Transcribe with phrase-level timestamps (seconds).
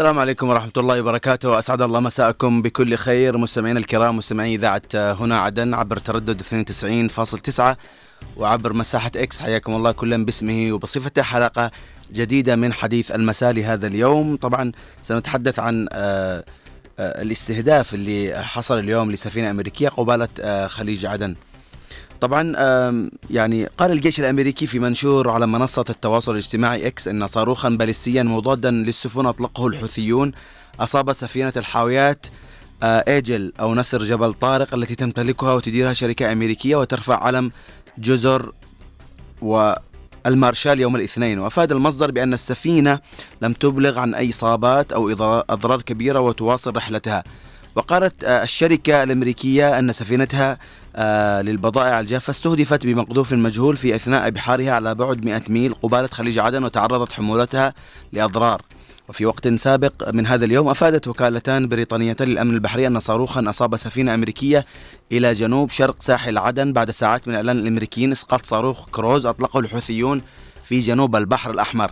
[0.00, 1.58] السلام عليكم ورحمة الله وبركاته.
[1.58, 3.36] أسعد الله مساءكم بكل خير.
[3.36, 7.76] مستمعينا الكرام مستمعي إذاعة هنا عدن عبر تردد 92.9
[8.36, 11.22] وعبر مساحة إكس حياكم الله كلا باسمه وبصفته.
[11.22, 11.70] حلقة
[12.12, 14.36] جديدة من حديث المساء لهذا اليوم.
[14.36, 16.44] طبعا سنتحدث عن آه،
[16.98, 21.34] آه، الاستهداف اللي حصل اليوم لسفينة أمريكية قبالة آه، خليج عدن.
[22.20, 22.52] طبعا
[23.30, 28.70] يعني قال الجيش الأمريكي في منشور على منصة التواصل الاجتماعي إكس إن صاروخا باليستيا مضادا
[28.70, 30.32] للسفن أطلقه الحوثيون.
[30.80, 32.26] أصاب سفينة الحاويات
[32.82, 37.52] إيجل أو نسر جبل طارق التي تمتلكها وتديرها شركة أمريكية وترفع علم
[37.98, 38.52] جزر
[39.42, 41.38] والمارشال يوم الاثنين.
[41.38, 42.98] وأفاد المصدر بأن السفينة
[43.42, 45.10] لم تبلغ عن أي إصابات أو
[45.50, 47.24] اضرار كبيرة وتواصل رحلتها.
[47.74, 50.58] وقالت الشركة الأمريكية أن سفينتها آه،
[51.42, 56.64] للبضائع الجافة استهدفت بمقذوف مجهول في أثناء بحارها على بعد 100 ميل قبالة خليج عدن
[56.64, 57.74] وتعرضت حمولتها
[58.12, 58.62] لأضرار.
[59.08, 64.14] وفي وقت سابق من هذا اليوم أفادت وكالتان بريطانيتان للأمن البحري أن صاروخا أصاب سفينة
[64.14, 64.66] أمريكية
[65.12, 70.22] إلى جنوب شرق ساحل عدن بعد ساعات من إعلان الأمريكيين إسقاط صاروخ كروز أطلقه الحوثيون
[70.64, 71.90] في جنوب البحر الأحمر.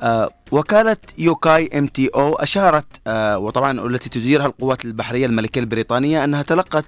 [0.00, 6.84] آه وكالة UKMTO أشارت آه وطبعا التي تديرها القوات البحرية الملكية البريطانية أنها تلقت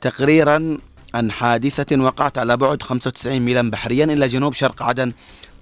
[0.00, 0.78] تقريرا
[1.14, 5.12] عن حادثة وقعت على بعد 95 ميلا بحريا إلى جنوب شرق عدن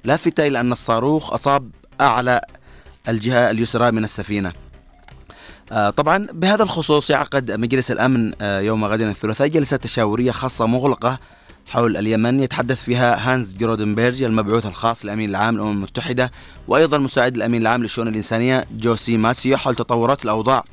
[0.05, 2.41] لافتة إلى أن الصاروخ أصاب أعلى
[3.09, 4.53] الجهة اليسرى من السفينة.
[5.72, 11.19] آه طبعا بهذا الخصوص يعقد مجلس الأمن آه يوم غد الثلاثاء جلسة تشاورية خاصة مغلقة
[11.66, 16.33] حول اليمن يتحدث فيها هانز جرودنبرج المبعوث الخاص للأمين العام للأمم المتحدة
[16.69, 20.65] وأيضا مساعد الأمين العام للشؤون الإنسانية جويس مسويا حول تطورات الأوضاع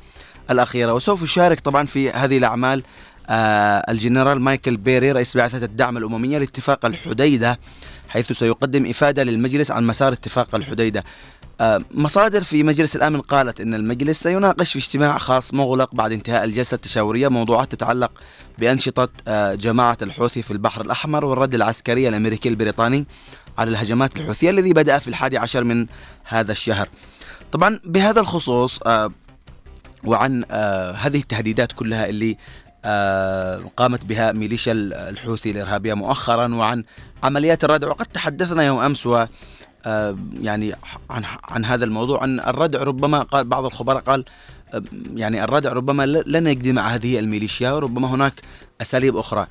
[0.50, 0.94] الأخيرة.
[0.94, 2.82] وسوف يشارك طبعا في هذه الأعمال
[3.30, 7.58] الجنرال مايكل بيري رئيس بعثة الدعم الأممية لاتفاق الحديدة
[8.08, 11.04] حيث سيقدم إفادة للمجلس عن مسار اتفاق الحديدة.
[11.60, 16.44] آه مصادر في مجلس الأمن قالت أن المجلس سيناقش في اجتماع خاص مغلق بعد انتهاء
[16.44, 18.10] الجلسة التشاورية موضوعات تتعلق
[18.58, 23.06] بأنشطة آه جماعة الحوثي في البحر الأحمر والرد العسكري الأمريكي البريطاني
[23.58, 25.86] على الهجمات الحوثية الذي بدأ في الحادي عشر من
[26.24, 26.88] هذا الشهر.
[27.52, 29.10] طبعا بهذا الخصوص آه
[30.04, 32.36] وعن آه هذه التهديدات كلها اللي آه
[33.76, 34.72] قامت بها ميليشيا
[35.08, 36.84] الحوثي الإرهابية مؤخرا وعن
[37.22, 39.26] عمليات الردع وقد تحدثنا يوم أمس و
[39.86, 40.74] آه يعني
[41.10, 44.24] عن عن هذا الموضوع عن الردع ربما قال بعض الخبراء قال
[44.74, 44.82] آه
[45.14, 48.40] يعني الردع ربما لن يقضي مع هذه الميليشيا وربما هناك
[48.80, 49.46] أساليب أخرى.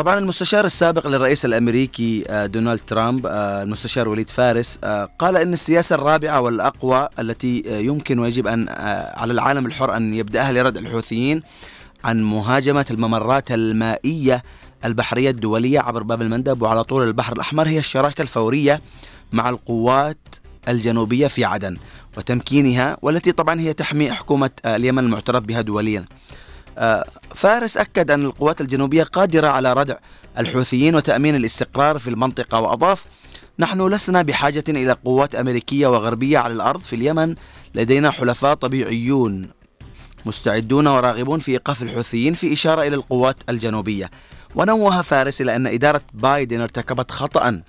[0.00, 5.52] طبعا المستشار السابق للرئيس الأمريكي آه، دونالد ترامب آه، المستشار وليد فارس آه، قال إن
[5.52, 8.68] السياسة الرابعة والأقوى التي يمكن ويجب أن
[9.14, 11.42] على العالم الحر أن يبدأها لردع الحوثيين
[12.04, 14.42] عن مهاجمة الممرات المائية
[14.84, 18.80] البحرية الدولية عبر باب المندب وعلى طول البحر الأحمر هي الشراكة الفورية
[19.32, 20.34] مع القوات
[20.68, 21.76] الجنوبية في عدن
[22.16, 26.04] وتمكينها والتي طبعا هي تحمي حكومة اليمن المعترف بها دوليا.
[26.78, 27.04] آه،
[27.34, 29.96] فارس أكد أن القوات الجنوبية قادرة على ردع
[30.38, 33.06] الحوثيين وتأمين الاستقرار في المنطقة وأضاف
[33.58, 37.34] نحن لسنا بحاجة إلى قوات أمريكية وغربية على الأرض في اليمن
[37.74, 39.50] لدينا حلفاء طبيعيون
[40.26, 44.10] مستعدون وراغبون في إيقاف الحوثيين في إشارة إلى القوات الجنوبية.
[44.54, 47.62] ونوه فارس إلى أن إدارة بايدن ارتكبت خطأ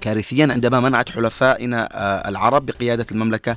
[0.00, 3.56] كارثيا عندما منعت حلفائنا آه، العرب بقيادة المملكة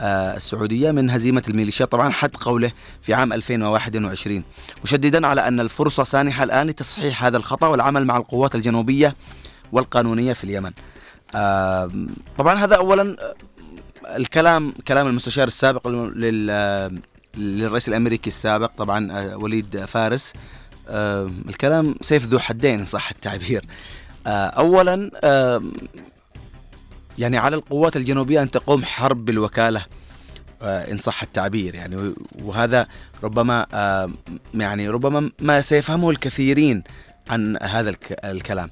[0.00, 1.92] السعودية من هزيمة الميليشيات.
[1.92, 2.72] طبعا حد قوله
[3.02, 4.44] في عام 2021
[4.84, 9.14] مشددا على أن الفرصة سانحة الآن لتصحيح هذا الخطأ والعمل مع القوات الجنوبية
[9.72, 10.72] والقانونية في اليمن.
[12.38, 13.34] طبعا هذا أولا آه،
[14.16, 15.88] الكلام كلام المستشار السابق
[17.36, 20.32] للرئيس الأمريكي السابق طبعا آه، وليد فارس.
[21.48, 23.64] الكلام سيف ذو حدين صح التعبير.
[24.26, 25.10] اولا
[27.20, 29.86] يعني على القوات الجنوبية أن تقوم حرب بالوكالة
[30.62, 32.14] آه، إن صح التعبير يعني.
[32.42, 32.86] وهذا
[33.24, 34.10] ربما آه،
[34.54, 36.82] يعني ربما ما سيفهمه الكثيرين
[37.30, 37.94] عن هذا
[38.24, 38.70] الكلام.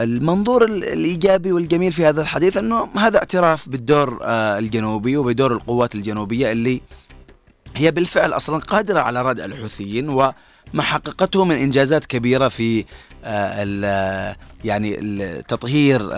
[0.00, 6.52] المنظور الإيجابي والجميل في هذا الحديث أنه هذا اعتراف بالدور آه، الجنوبي وبدور القوات الجنوبية
[6.52, 6.82] اللي
[7.76, 10.08] هي بالفعل أصلا قادرة على ردع الحوثيين
[10.74, 12.84] وما حققته من إنجازات كبيرة في
[14.64, 14.96] يعني
[15.48, 16.08] تطهير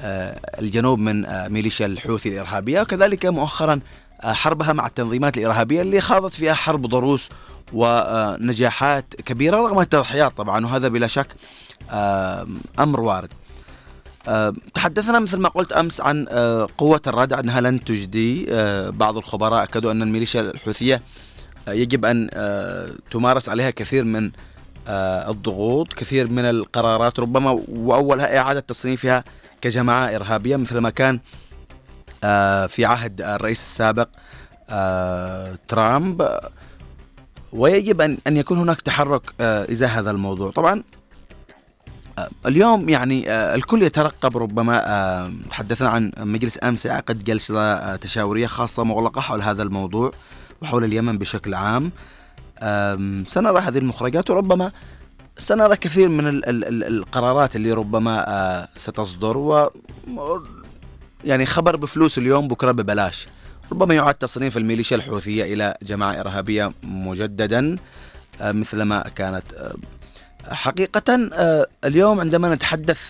[0.00, 3.80] آه، الجنوب من آه، ميليشيا الحوثي الإرهابية وكذلك مؤخرا
[4.20, 7.28] آه، حربها مع التنظيمات الإرهابية اللي خاضت فيها حرب ضروس
[7.72, 11.36] ونجاحات كبيرة رغم التضحيات طبعا وهذا بلا شك
[12.78, 13.28] أمر وارد.
[14.74, 16.24] تحدثنا مثل ما قلت أمس عن
[16.78, 18.46] قوة الردع أنها لن تجدي
[18.90, 21.02] بعض الخبراء أكدوا أن الميليشيا الحوثية
[21.68, 22.30] يجب أن
[23.10, 24.30] تمارس عليها كثير من
[24.88, 29.24] الضغوط كثير من القرارات ربما وأولها إعادة تصنيفها
[29.60, 31.20] كجماعة إرهابية مثل ما كان
[32.68, 34.08] في عهد الرئيس السابق
[35.68, 36.38] ترامب.
[37.52, 40.50] ويجب أن أن يكون هناك تحرك إزاء هذا الموضوع.
[40.50, 40.82] طبعا
[42.46, 49.42] اليوم يعني الكل يترقب ربما تحدثنا عن مجلس أمس عقد جلسة تشاورية خاصة مغلقة حول
[49.42, 50.12] هذا الموضوع.
[50.62, 51.92] وحول اليمن بشكل عام.
[53.26, 54.72] سنرى هذه المخرجات وربما
[55.38, 59.70] سنرى كثير من ال ال ال القرارات اللي ربما آه، ستصدر و
[61.24, 63.26] يعني خبر بفلوس اليوم بكرة ببلاش.
[63.72, 67.76] ربما يعاد تصنيف الميليشيا الحوثية إلى جماعة إرهابية مجددا
[68.40, 69.74] آه، مثلما كانت آه،
[70.54, 71.30] حقيقة
[71.84, 73.00] اليوم عندما نتحدث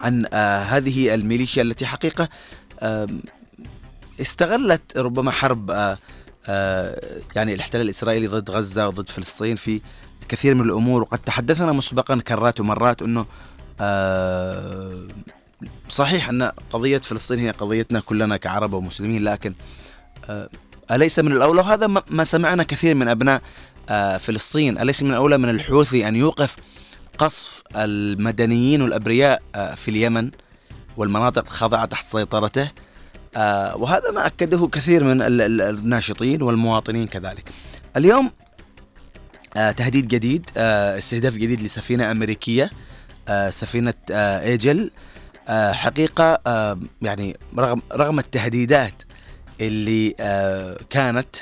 [0.00, 0.26] عن
[0.64, 2.28] هذه الميليشيا التي حقيقة
[4.20, 5.96] استغلت ربما حرب
[7.36, 9.80] يعني الاحتلال الإسرائيلي ضد غزة وضد فلسطين في
[10.28, 11.02] كثير من الأمور.
[11.02, 13.26] وقد تحدثنا مسبقا كرات ومرات أنه
[13.80, 15.08] آه
[15.88, 19.54] صحيح أن قضية فلسطين هي قضيتنا كلنا كعرب ومسلمين لكن
[20.30, 20.48] آه
[20.90, 23.42] أليس من الاولى وهذا ما سمعنا كثير من أبناء
[23.88, 24.78] آه فلسطين.
[24.78, 26.56] أليس من الأولى من الحوثي أن يوقف
[27.18, 30.30] قصف المدنيين والأبرياء آه في اليمن
[30.96, 32.70] والمناطق الخاضعه تحت سيطرته؟ آه
[33.76, 37.50] وهذا ما أكده كثير من الناشطين والمواطنين كذلك.
[37.96, 38.30] اليوم
[39.56, 42.70] آه تهديد جديد آه استهداف جديد لسفينة أمريكية
[43.28, 44.58] آه سفينة آه
[45.48, 49.02] آه حقيقة آه يعني رغم رغم التهديدات
[49.60, 51.36] اللي آه كانت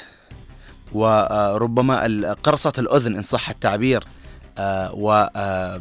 [0.93, 4.05] وربما قرصة الأذن إن صح التعبير
[4.59, 5.81] آه و آه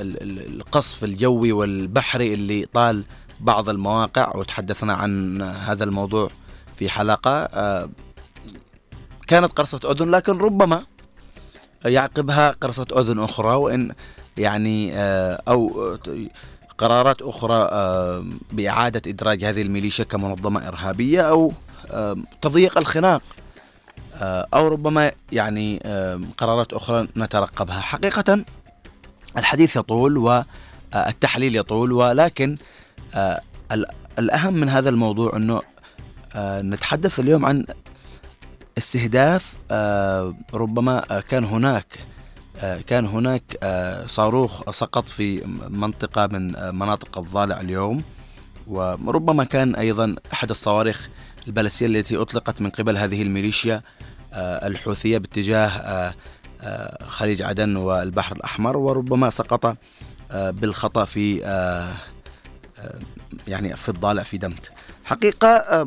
[0.00, 3.04] القصف الجوي والبحري اللي طال
[3.40, 6.30] بعض المواقع وتحدثنا عن هذا الموضوع
[6.76, 7.30] في حلقة.
[7.30, 7.88] آه
[9.30, 10.82] كانت قرصة أذن لكن ربما
[11.84, 13.92] يعقبها قرصة أذن أخرى وإن
[14.36, 15.96] يعني آه، أو
[16.78, 21.52] قرارات أخرى آه، بإعادة إدراج هذه الميليشيا كمنظمة إرهابية أو
[22.42, 23.22] تضييق الخناق
[24.54, 25.78] أو ربما يعني
[26.38, 27.80] قرارات أخرى نترقبها.
[27.80, 28.44] حقيقة
[29.36, 30.18] الحديث يطول
[30.94, 32.56] والتحليل يطول ولكن
[34.18, 35.60] الأهم من هذا الموضوع أنه
[36.36, 37.64] نتحدث اليوم عن
[38.78, 41.98] استهداف آه، ربما آه، كان هناك
[42.60, 43.42] آه، كان هناك
[44.06, 48.02] صاروخ سقط في منطقة من مناطق الضالع اليوم
[48.66, 51.08] وربما كان أيضا أحد الصواريخ
[51.46, 53.82] البالستية التي أطلقت من قبل هذه الميليشيا
[54.34, 56.14] الحوثية باتجاه
[57.08, 59.76] خليج عدن والبحر الأحمر وربما سقط
[60.34, 61.44] بالخطأ في
[63.48, 64.72] يعني في الضالع في دمت.
[65.04, 65.86] حقيقة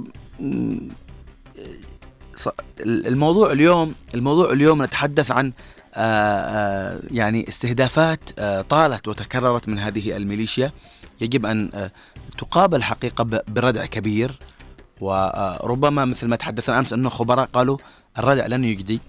[2.86, 5.52] الموضوع اليوم الموضوع اليوم نتحدث عن
[5.96, 10.72] آه، آه، يعني استهدافات آه، طالت وتكررت من هذه الميليشيا.
[11.22, 11.90] يجب أن
[12.38, 14.40] تقابل حقيقة بردع كبير.
[15.02, 17.78] وربما مثل ما تحدثنا أمس أنه خبراء قالوا
[18.18, 19.00] الردع لن يجدي.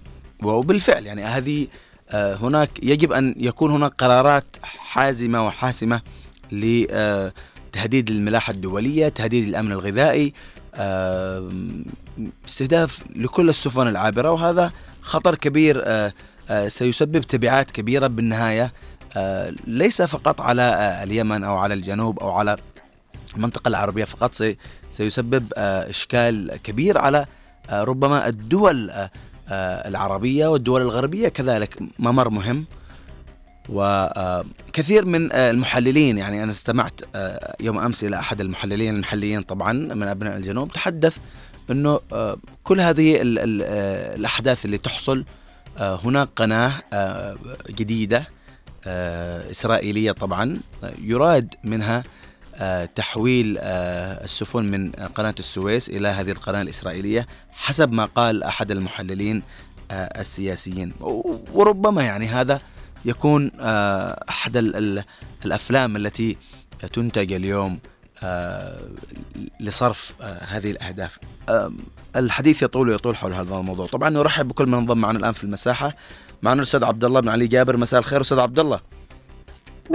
[0.43, 1.67] وبالفعل يعني هذه
[2.13, 6.01] هناك يجب أن يكون هناك قرارات حازمة وحاسمة
[7.75, 10.33] لتهديد الملاحة الدولية، تهديد الأمن الغذائي،
[12.45, 16.13] استهداف لكل السفن العابرة وهذا خطر كبير آه،
[16.49, 18.73] آه، سيسبب تبعات كبيرة بالنهاية
[19.17, 22.55] آه، ليس فقط على اليمن أو على الجنوب أو على
[23.35, 24.35] المنطقة العربية فقط
[24.91, 27.25] سيسبب إشكال كبير على
[27.71, 28.91] ربما الدول
[29.51, 31.27] العربية والدول الغربية.
[31.27, 32.65] كذلك ممر مهم
[33.69, 37.01] وكثير من المحللين يعني أنا استمعت
[37.59, 41.17] يوم أمس إلى أحد المحللين المحليين طبعا من أبناء الجنوب تحدث
[41.71, 41.99] أنه
[42.63, 45.25] كل هذه الأحداث اللي تحصل
[45.79, 46.71] هناك قناة
[47.69, 48.27] جديدة
[49.51, 50.57] إسرائيلية طبعا
[51.01, 52.03] يراد منها
[52.95, 59.43] تحويل السفن من قناة السويس إلى هذه القناة الإسرائيلية حسب ما قال أحد المحللين
[59.91, 60.93] السياسيين.
[61.53, 62.61] وربما يعني هذا
[63.05, 64.57] يكون آه، أحد
[65.45, 66.37] الأفلام التي
[66.93, 67.79] تنتج اليوم
[68.23, 68.79] آه،
[69.59, 71.19] لصرف آه، هذه الأهداف.
[72.15, 73.85] الحديث يطول ويطول حول هذا الموضوع.
[73.85, 75.95] طبعا نرحب بكل من انضم معنا الآن في المساحة.
[76.41, 77.77] معنا الأستاذ عبد الله بن علي جابر.
[77.77, 78.79] مساء الخير أستاذ عبد الله.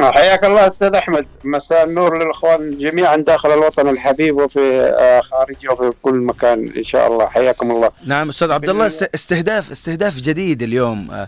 [0.00, 1.26] حياك الله أستاذ أحمد.
[1.44, 4.92] مساء النور للإخوان جميعا داخل الوطن الحبيب وفي
[5.30, 7.26] خارجه وفي كل مكان إن شاء الله.
[7.26, 7.90] حياكم الله.
[8.06, 11.26] نعم أستاذ عبد الله استهداف استهداف جديد اليوم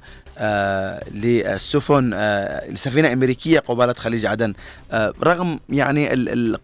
[1.14, 4.54] للسفن آه لسفينة أمريكية قبالة خليج عدن.
[4.92, 6.08] آه رغم يعني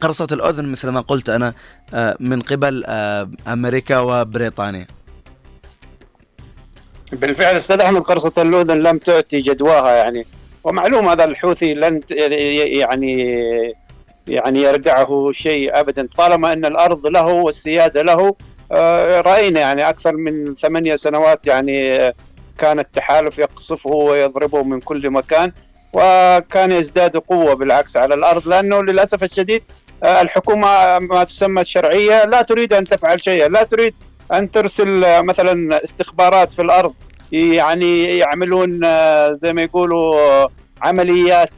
[0.00, 1.54] قرصة الأذن مثل ما قلت أنا
[1.94, 4.87] آه من قبل آه أمريكا وبريطانيا.
[7.12, 10.26] بالفعل أستاذ أحمد قرصة الأذن لم تؤتي جدواها يعني.
[10.64, 13.23] ومعلوم هذا الحوثي لن يعني
[14.28, 16.08] يعني يردعه شيء ابدا.
[16.16, 18.35] طالما أن الأرض له والسيادة له
[18.73, 22.14] آه، رأينا يعني أكثر من ثمانية سنوات يعني آه،
[22.58, 25.52] كان التحالف يقصفه ويضربه من كل مكان
[25.92, 29.62] وكان يزداد قوة بالعكس على الأرض لأنه للأسف الشديد
[30.02, 33.94] آه، الحكومة ما تسمى الشرعيه لا تريد أن تفعل شيئا لا تريد
[34.32, 36.94] أن ترسل مثلا استخبارات في الأرض
[37.32, 38.80] يعني يعملون
[39.36, 40.48] زي ما يقولوا
[40.82, 41.50] عمليات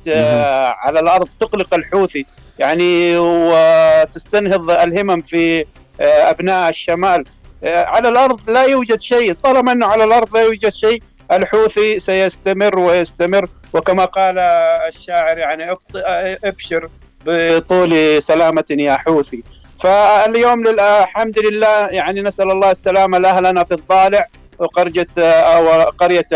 [0.75, 2.27] على الأرض تقلق الحوثي
[2.59, 5.65] يعني وتستنهض الهمم في
[6.01, 7.21] آه، أبناء الشمال.
[7.21, 9.33] آه، على الأرض لا يوجد شيء.
[9.33, 11.03] طالما أنه على الأرض لا يوجد شيء
[11.33, 13.49] الحوثي سيستمر ويستمر.
[13.73, 14.39] وكما قال
[14.89, 15.77] الشاعر يعني
[16.45, 16.89] أبشر
[17.27, 19.43] بطول سلامة يا حوثي.
[19.79, 24.27] فاليوم الحمد لله يعني نسأل الله السلامة لأهلنا في الضالع
[24.59, 26.29] وقرية أو قرية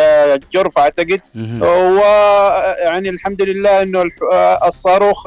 [0.53, 1.21] جرف أعتقد.
[1.61, 4.03] ويعني الحمد لله أنه
[4.67, 5.27] الصاروخ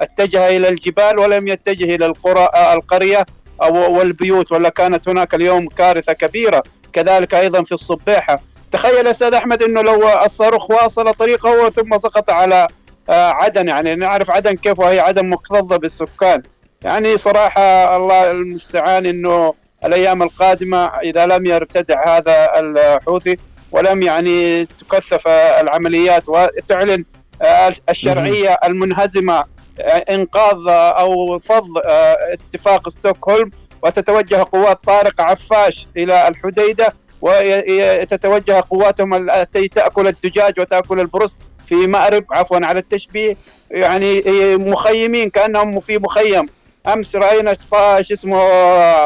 [0.00, 3.18] اتجه إلى الجبال ولم يتجه إلى القرى القرية.
[3.18, 3.24] أو
[3.70, 6.62] والبيوت ولا كانت هناك اليوم كارثة كبيرة.
[6.92, 8.40] كذلك أيضا في الصبيحه
[8.72, 12.66] تخيل أستاذ أحمد إنه لو الصاروخ واصل طريقه ثم سقط على
[13.08, 13.68] آه، عدن.
[13.68, 16.42] يعني نعرف عدن كيف وهي عدن مكتظة بالسكان.
[16.84, 23.36] يعني صراحة الله المستعان إنه الأيام القادمة إذا لم يرتدع هذا الحوثي
[23.72, 27.04] ولم يعني تكثف العمليات وتعلن
[27.42, 29.44] آه، الشرعية المنهزمة
[30.10, 30.56] إنقاذ
[30.98, 33.50] أو فض آه، اتفاق ستوكهولم
[33.82, 42.24] وتتوجه قوات طارق عفاش إلى الحديدة وتتوجه قواتهم التي تأكل الدجاج وتأكل البرست في مأرب
[42.30, 43.36] عفوا على التشبيه
[43.70, 44.22] يعني
[44.56, 46.46] مخيمين كأنهم في مخيم.
[46.86, 47.54] أمس رأينا
[48.02, 48.40] شو اسمه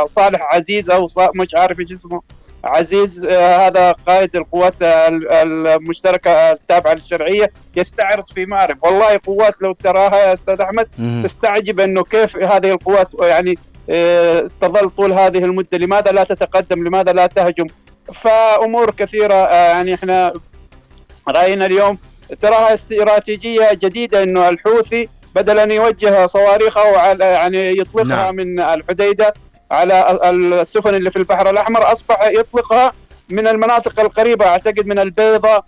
[0.05, 2.23] صالح عزيز أو مش عارف إيش اسمه.
[2.64, 10.17] عزيز آه، هذا قائد القوات المشتركة التابعة للشرعية يستعرض في مارب والله قوات لو تراها
[10.17, 10.88] يا أستاذ أحمد
[11.25, 13.59] تستعجب إنه كيف هذه القوات يعني
[13.90, 15.79] آه، تظل طول هذه المدة.
[15.79, 17.67] لماذا لا تتقدم؟ لماذا لا تهجم؟
[18.14, 20.33] فأمور كثيرة آه، يعني إحنا
[21.29, 21.99] رأينا اليوم.
[22.43, 26.83] تراها استراتيجية جديدة إنه الحوثي بدل ان يوجه صواريخه
[27.23, 28.35] يعني يطلقها نعم.
[28.37, 29.35] من الحديدة.
[29.71, 30.19] على
[30.61, 32.93] السفن اللي في البحر الأحمر أصبح يطلقها
[33.29, 35.62] من المناطق القريبة أعتقد من البيضة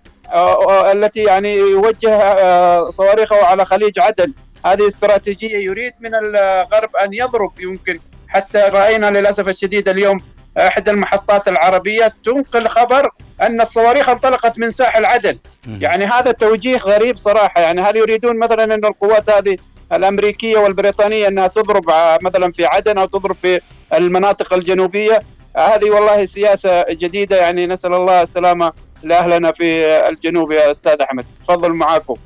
[0.93, 4.33] التي يعني يوجه آه، صواريخه على خليج عدن.
[4.67, 7.99] هذه استراتيجية يريد من الغرب أن يضرب يمكن.
[8.29, 10.19] حتى رأينا للأسف الشديد اليوم
[10.59, 13.11] إحدى المحطات العربية تنقل خبر
[13.43, 15.39] أن الصواريخ انطلقت من ساحل عدن.
[15.81, 17.61] يعني هذا توجيه غريب صراحة.
[17.61, 19.57] يعني هل يريدون مثلا أن القوات هذه
[19.93, 21.85] الأمريكية والبريطانية أنها تضرب
[22.23, 23.61] مثلا في عدن أو تضرب في
[23.95, 25.19] المناطق الجنوبية.
[25.57, 28.73] هذه والله سياسة جديدة يعني نسأل الله السلامة
[29.03, 31.25] لأهلنا في الجنوب يا أستاذ أحمد.
[31.45, 32.17] تفضل معاكم.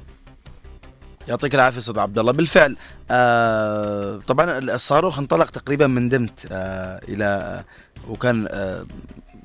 [1.28, 2.32] يعطيك العافية أستاذ عبد الله.
[2.32, 2.76] بالفعل
[3.10, 7.62] آه طبعا الصاروخ انطلق تقريبا من دمت آه إلى
[8.08, 8.86] وكان آه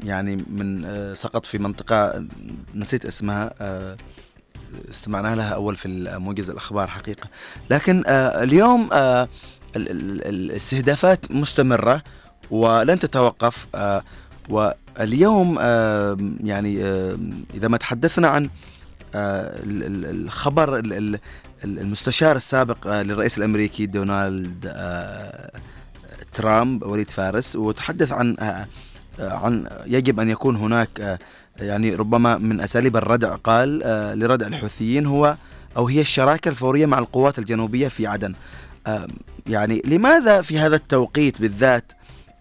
[0.03, 2.25] يعني من آه سقط في منطقة
[2.75, 3.97] نسيت اسمها آه
[4.89, 5.87] استمعنا لها أول في
[6.19, 7.29] موجز الأخبار حقيقة.
[7.69, 9.27] لكن آه اليوم آه
[9.75, 12.03] الاستهدافات مستمرة
[12.51, 14.03] ولن تتوقف آه
[14.49, 15.59] واليوم
[16.43, 16.83] يعني
[17.53, 18.49] إذا ما تحدثنا عن
[19.15, 20.79] الخبر
[21.63, 24.73] المستشار السابق للرئيس الأمريكي دونالد
[26.33, 28.35] ترامب وليد فارس وتحدث عن
[29.19, 31.19] عن يجب أن يكون هناك
[31.61, 33.79] يعني ربما من أساليب الردع قال
[34.19, 35.37] لردع الحوثيين هو
[35.77, 38.33] أو هي الشراكة الفورية مع القوات الجنوبية في عدن.
[39.47, 41.93] يعني لماذا في هذا التوقيت بالذات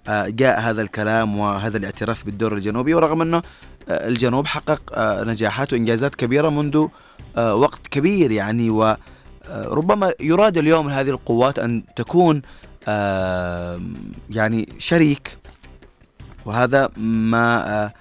[0.09, 3.43] جاء هذا الكلام وهذا الاعتراف بالدور الجنوبي؟ ورغم أنه
[3.89, 4.81] الجنوب حقق
[5.23, 6.87] نجاحات وإنجازات كبيرة منذ
[7.37, 12.43] وقت كبير يعني وربما يراد اليوم هذه القوات أن تكون
[14.31, 15.41] يعني شريك.
[16.45, 17.93] وهذا ما آه، آه،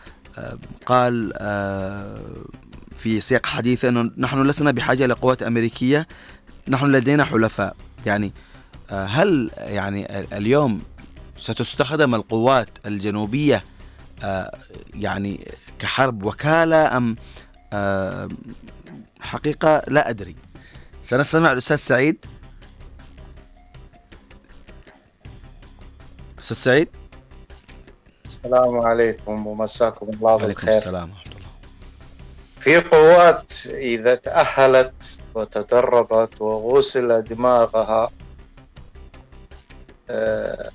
[0.85, 2.21] قال آه،
[2.95, 6.07] في سياق حديث إنه نحن لسنا بحاجة لقوات أمريكية
[6.67, 7.75] نحن لدينا حلفاء.
[8.05, 8.31] يعني
[8.89, 10.81] هل يعني اليوم
[11.37, 13.63] ستستخدم القوات الجنوبية
[14.93, 15.47] يعني
[15.79, 17.15] كحرب وكالة أم
[19.19, 20.35] حقيقة؟ لا أدري.
[21.03, 22.25] سنستمع الأستاذ سعيد.
[26.39, 26.87] أستاذ سعيد؟
[28.29, 30.69] السلام عليكم ومساكم الله بالخير.
[30.69, 31.49] عليكم السلام ورحمة الله.
[32.59, 38.09] في قوات إذا تأهلت وتدربت وغسل دماغها
[40.09, 40.71] أه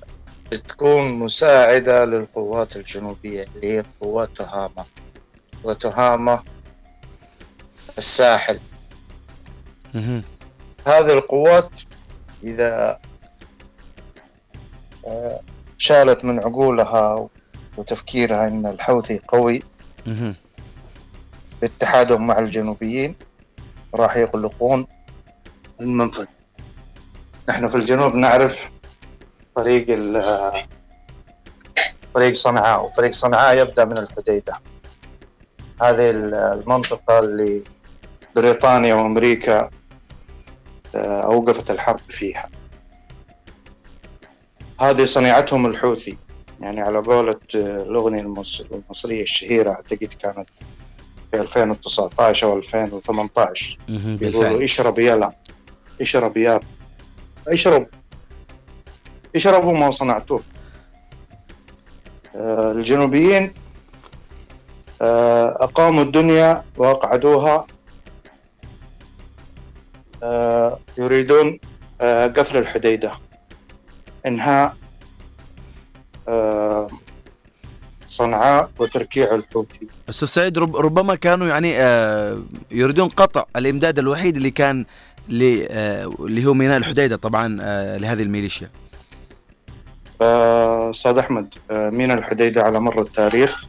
[0.51, 4.85] بتكون مساعدة للقوات الجنوبية اللي هي قوات تهامة.
[5.63, 6.43] وتهامة
[7.97, 8.59] الساحل.
[10.87, 11.81] هذه القوات
[12.43, 12.99] إذا
[15.07, 15.39] آه،
[15.77, 17.29] شالت من عقولها
[17.77, 19.63] وتفكيرها أن الحوثي قوي.
[21.61, 23.15] باتحادهم مع الجنوبيين
[23.95, 24.87] راح يغلقون.
[25.81, 26.25] المنفذ.
[27.49, 28.71] نحن في الجنوب نعرف
[29.55, 30.65] طريق ال-
[32.13, 34.53] طريق صنعاء وطريق صنعاء يبدأ من الحديدة.
[35.81, 37.63] هذه ال- المنطقة اللي
[38.35, 39.69] بريطانيا وأمريكا
[40.95, 42.49] آه، أوقفت الحرب فيها.
[44.81, 46.17] هذه صنيعتهم الحوثي.
[46.65, 50.49] يعني على قولة آه، الأغنية المص- المصرية الشهيرة أعتقد كانت
[51.31, 54.17] في 2019 أو 2018 مهم.
[54.17, 54.63] بيقولوا بالفعل.
[54.63, 55.31] اشرب يلا
[56.01, 56.59] اشرب يا
[57.47, 57.87] اشرب
[59.35, 60.41] اشربوا ما صنعتوه.
[62.35, 63.53] آه، الجنوبيين
[65.01, 67.67] آه، أقاموا الدنيا وأقعدوها.
[70.23, 71.59] آه، يريدون
[72.37, 73.11] قفل الحديدة.
[74.25, 74.75] إنهاء
[78.07, 82.39] صنعاء وتركيع الحوثي أستاذ سعيد رب ربما كانوا يعني آه،
[82.71, 84.85] يريدون قطع الإمداد الوحيد اللي كان
[85.31, 88.69] آه، اللي هو ميناء الحديدة طبعا آه، لهذه الميليشيا.
[90.19, 93.65] فأستاذ أحمد آه، ميناء الحديدة على مر التاريخ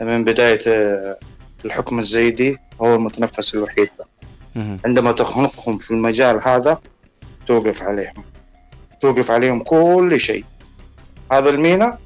[0.00, 1.18] من بداية آه،
[1.64, 3.90] الحكم الزيدي هو المتنفس الوحيد.
[4.84, 6.78] عندما تخنقهم في المجال هذا
[7.46, 8.24] توقف عليهم.
[9.00, 10.44] توقف عليهم كل شيء.
[11.32, 12.00] هذا الميناء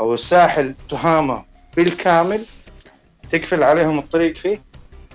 [0.00, 1.44] أو الساحل تهامة
[1.76, 2.46] بالكامل
[3.30, 4.62] تقفل عليهم الطريق فيه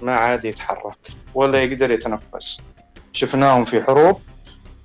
[0.01, 0.98] ما عاد يتحرك
[1.36, 2.63] ولا يقدر يتنفس.
[3.13, 4.21] شفناهم في حروب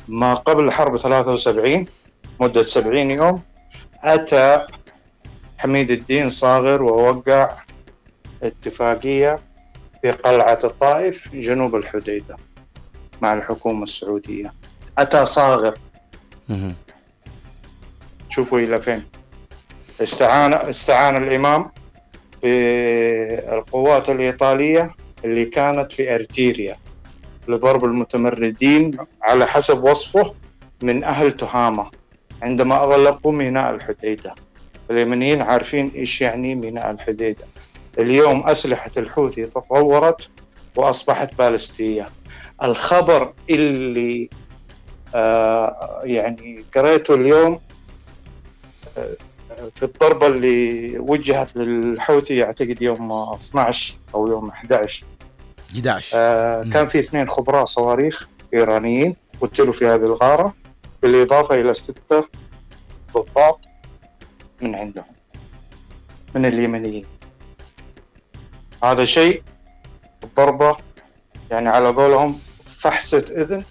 [0.08, 1.86] ما قبل حرب 73
[2.40, 3.42] مدة 70 يوم
[4.02, 4.66] أتى
[5.58, 7.62] حميد الدين صاغر ووقع
[8.42, 9.40] اتفاقية
[10.02, 12.36] في قلعة الطائف جنوب الحديدة
[13.22, 14.52] مع الحكومة السعودية.
[14.98, 15.74] أتى صاغر.
[18.28, 19.06] شوفوا إلى فين.
[20.02, 21.70] استعان استعان الإمام
[22.42, 26.76] بالقوات الإيطالية اللي كانت في أرتيريا
[27.48, 28.90] لضرب المتمردين
[29.22, 30.34] على حسب وصفه
[30.82, 31.90] من أهل تهامة
[32.42, 34.34] عندما أغلقوا ميناء الحديدة.
[34.90, 37.46] اليمنيين عارفين إيش يعني ميناء الحديدة.
[37.98, 40.30] اليوم أسلحة الحوثي تطورت
[40.76, 42.08] وأصبحت بالستية.
[42.62, 44.28] الخبر اللي
[45.14, 47.60] آه يعني قريته اليوم
[49.74, 55.06] في الضربة اللي وجهت للحوثي أعتقد يوم 12 أو يوم 11
[55.72, 56.62] 11 آه.
[56.72, 60.54] كان في اثنين خبراء صواريخ إيرانيين قتلوا في هذه الغارة
[61.02, 62.24] بالإضافة إلى ستة
[63.14, 63.61] ضباط
[64.62, 65.04] من عندهم
[66.34, 67.06] من اليمنيين.
[68.84, 69.42] هذا شيء
[70.24, 70.76] الضربة
[71.50, 73.64] يعني على قولهم فحصة إذن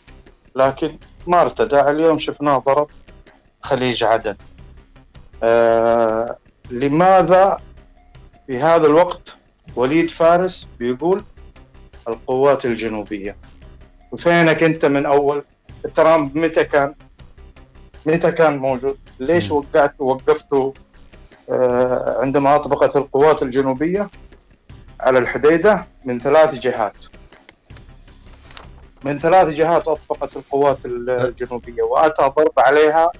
[0.55, 2.87] لكن ما ارتدى اليوم شفناه ضرب
[3.61, 4.35] خليج عدن.
[5.43, 6.37] آه
[6.71, 7.57] لماذا
[8.47, 9.35] في هذا الوقت
[9.75, 11.23] وليد فارس بيقول
[12.07, 13.37] القوات الجنوبية؟
[14.11, 15.43] وفينك أنت من أول؟
[15.93, 16.95] ترامب متى كان؟
[18.05, 19.51] متى كان موجود؟ ليش.
[19.51, 20.73] وقعت وقفته
[21.49, 24.09] آه، عندما أطبقت القوات الجنوبية
[25.01, 26.97] على الحديدة من ثلاث جهات؟
[29.03, 33.11] من ثلاث جهات أطبقت القوات الجنوبية وأتى ضرب عليها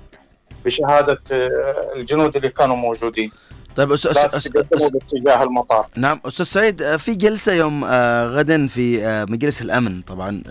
[0.67, 3.31] بشهادة آه، الجنود اللي كانوا موجودين.
[3.75, 3.89] طيب.
[3.89, 4.07] لا أس...
[4.07, 4.47] أس...
[4.47, 5.87] باتجاه المطار.
[5.95, 10.43] نعم أستاذ سعيد آه، في جلسة يوم آه، غدا في مجلس الأمن طبعا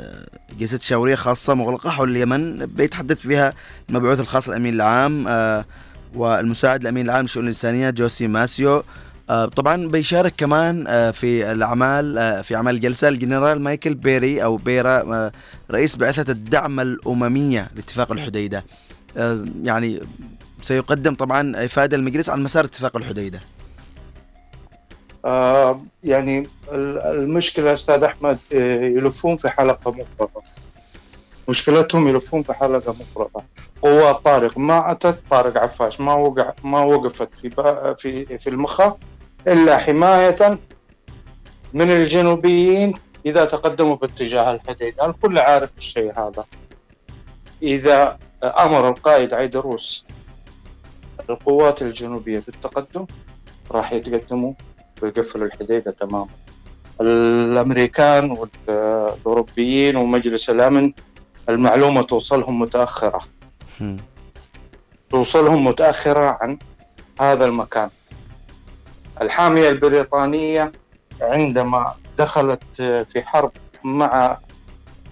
[0.59, 3.52] جلسة شاورية خاصة مغلقة حول اليمن بيتحدث فيها
[3.88, 5.26] المبعوث الخاص الأمين العام
[6.14, 8.83] والمساعد الأمين العام للشؤون الإنسانية جوسي ماسيو.
[9.57, 12.05] طبعا بيشارك كمان في الأعمال
[12.44, 15.31] في أعمال الجلسه الجنرال مايكل بيري أو بيرا
[15.70, 18.64] رئيس بعثة الدعم الأممية لاتفاق الحديدة.
[19.62, 20.00] يعني
[20.62, 23.40] سيقدم طبعا إفادة المجلس عن مسار اتفاق الحديدة.
[25.24, 26.38] آه يعني
[26.72, 30.42] ال- المشكلة أستاذ أحمد آه، يلفون في حلقة مفرغة
[31.48, 33.44] مشكلتهم يلفون في حلقة مفرغة
[33.83, 37.50] قوات طارق ما أتت طارق عفاش ما وقع ما وقفت في
[37.98, 38.96] في في المخا
[39.48, 40.59] إلا حماية
[41.74, 42.92] من الجنوبيين
[43.26, 45.07] إذا تقدموا باتجاه الحديدة.
[45.07, 46.44] الكل عارف الشيء هذا.
[47.62, 50.07] إذا أمر القائد عيدروس
[51.31, 53.07] القوات الجنوبية بالتقدم.
[53.70, 54.53] راح يتقدموا
[55.03, 56.29] ويقفلوا الحديدة تماما.
[57.01, 60.92] الأمريكان والأوروبيين ومجلس الأمن
[61.49, 63.20] المعلومة توصلهم متأخرة.
[63.81, 63.96] هم.
[65.11, 66.59] توصلهم متأخرة عن
[67.20, 67.90] هذا المكان.
[69.22, 70.72] الحامية البريطانية
[71.20, 73.53] عندما دخلت في حرب
[73.85, 74.38] مع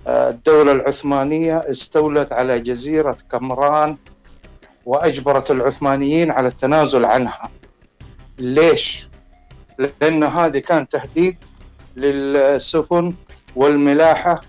[0.08, 3.96] الدولة العثمانية استولت على جزيرة كمران
[4.86, 7.50] وأجبرت العثمانيين على التنازل عنها.
[8.38, 9.08] ليش؟
[9.78, 11.36] لأن هذه كان تهديد
[11.96, 13.14] للسفن
[13.56, 14.40] والملاحة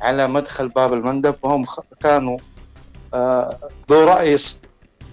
[0.00, 1.64] على مدخل باب المندب وهم
[2.00, 2.38] كانوا
[3.14, 3.58] آه،
[3.90, 4.36] ذو رأي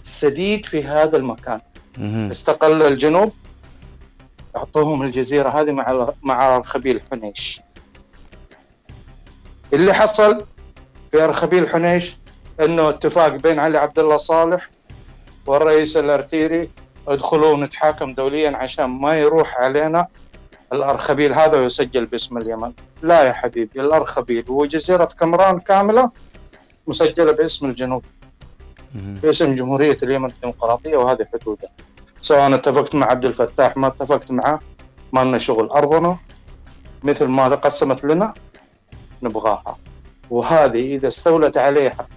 [0.01, 1.61] سديد في هذا المكان.
[2.31, 3.33] استقل الجنوب
[4.55, 7.61] أعطوهم الجزيرة هذه مع مع ارخبيل حنيش.
[9.73, 10.45] اللي حصل
[11.11, 12.17] في أرخبيل حنيش
[12.59, 14.69] إنه اتفاق بين علي عبد الله صالح
[15.45, 16.69] والرئيس الأرتيري
[17.07, 20.07] ادخلوا نتحاكم دوليا عشان ما يروح علينا.
[20.73, 22.71] الأرخبيل هذا ويسجل باسم اليمن.
[23.01, 26.11] لا يا حبيبي الأرخبيل وجزيره كمران كاملة
[26.87, 28.03] مسجلة باسم الجنوب.
[28.93, 31.69] باسم جمهورية اليمن الديمقراطية وهذه حدودها.
[32.21, 34.59] سواء اتفقت مع عبد الفتاح ما اتفقت معه.
[35.13, 35.69] ما لنا شغل.
[35.69, 36.17] أرضنا
[37.03, 38.33] مثل ما قسمت لنا.
[39.21, 39.77] نبغاها.
[40.29, 42.07] وهذه إذا استولت عليها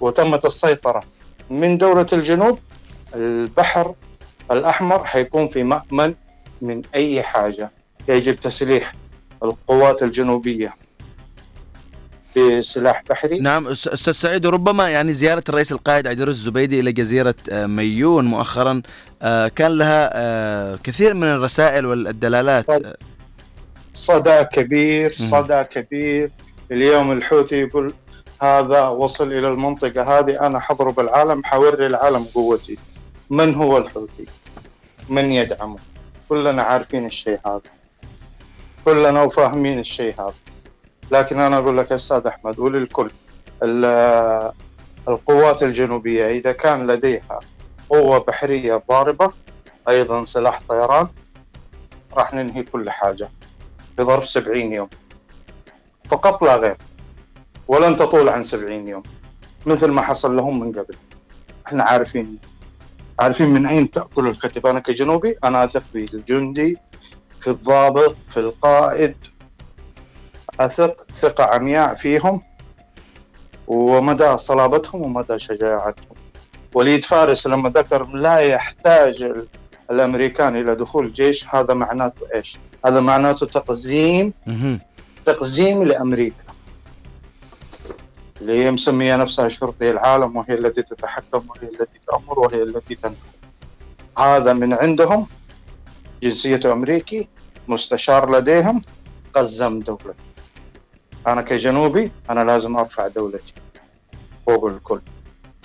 [0.00, 1.02] وتمت السيطرة
[1.50, 2.58] من دولة الجنوب
[3.14, 3.94] البحر
[4.50, 6.14] الأحمر حيكون في مأمن
[6.62, 7.70] من أي حاجة.
[8.08, 8.92] يجب تسليح
[9.42, 10.74] القوات الجنوبية
[12.36, 13.38] بسلاح بحري.
[13.38, 18.82] نعم أستاذ سعيد ربما يعني زيارة الرئيس القائد عيدروس الزبيدي إلى جزيرة آه، ميون مؤخرا
[19.22, 22.66] آه، كان لها آه، كثير من الرسائل والدلالات.
[23.92, 26.30] صدى كبير صدى كبير.
[26.72, 27.94] اليوم الحوثي يقول
[28.42, 32.78] هذا وصل إلى المنطقة هذه أنا حضرب العالم حوري العالم قوتي.
[33.30, 34.26] من هو الحوثي؟
[35.08, 35.78] من يدعمه؟
[36.28, 37.60] كلنا عارفين الشيء هذا.
[38.84, 40.34] كلنا وفاهمين الشيء هذا.
[41.10, 43.10] لكن أنا أقول لك أستاذ أحمد وللكل
[45.08, 47.40] القوات الجنوبية إذا كان لديها
[47.88, 49.32] قوة بحرية ضاربة
[49.88, 51.06] أيضا سلاح طيران
[52.12, 53.30] راح ننهي كل حاجة.
[54.00, 54.88] في ظرف 70 يوم.
[56.08, 56.76] فقط لا غير.
[57.68, 59.02] ولن تطول عن 70 يوم.
[59.66, 60.96] مثل ما حصل لهم من قبل.
[61.66, 62.38] إحنا عارفين.
[63.18, 64.66] عارفين من أين تأكل الكتف.
[64.66, 66.78] أنا كجنوبي أنا أثق في الجندي
[67.40, 69.16] في الضابط في القائد.
[70.60, 72.40] أثق ثقة عمياء فيهم.
[73.66, 76.16] ومدى صلابتهم ومدى شجاعتهم.
[76.74, 79.32] وليد فارس لما ذكر لا يحتاج
[79.90, 84.32] الأمريكان إلى دخول الجيش هذا معناته إيش؟ هذا معناته تقزيم
[85.24, 86.44] تقزيم لأمريكا.
[88.40, 93.16] اللي هي مسمية نفسها شرطي العالم وهي التي تتحكم وهي التي تأمر وهي التي تنفذ.
[94.18, 95.26] هذا من عندهم
[96.22, 97.28] جنسيته أمريكي
[97.68, 98.82] مستشار لديهم
[99.34, 100.14] قزم دولته
[101.26, 103.54] أنا كجنوبي أنا لازم أرفع دولتي.
[104.46, 105.00] فوق الكل.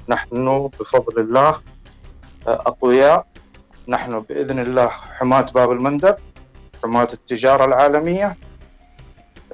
[0.09, 1.61] نحن بفضل الله
[2.47, 3.27] أقوياء
[3.87, 6.15] نحن بإذن الله حماة باب المندب
[6.83, 8.37] حماة التجارة العالمية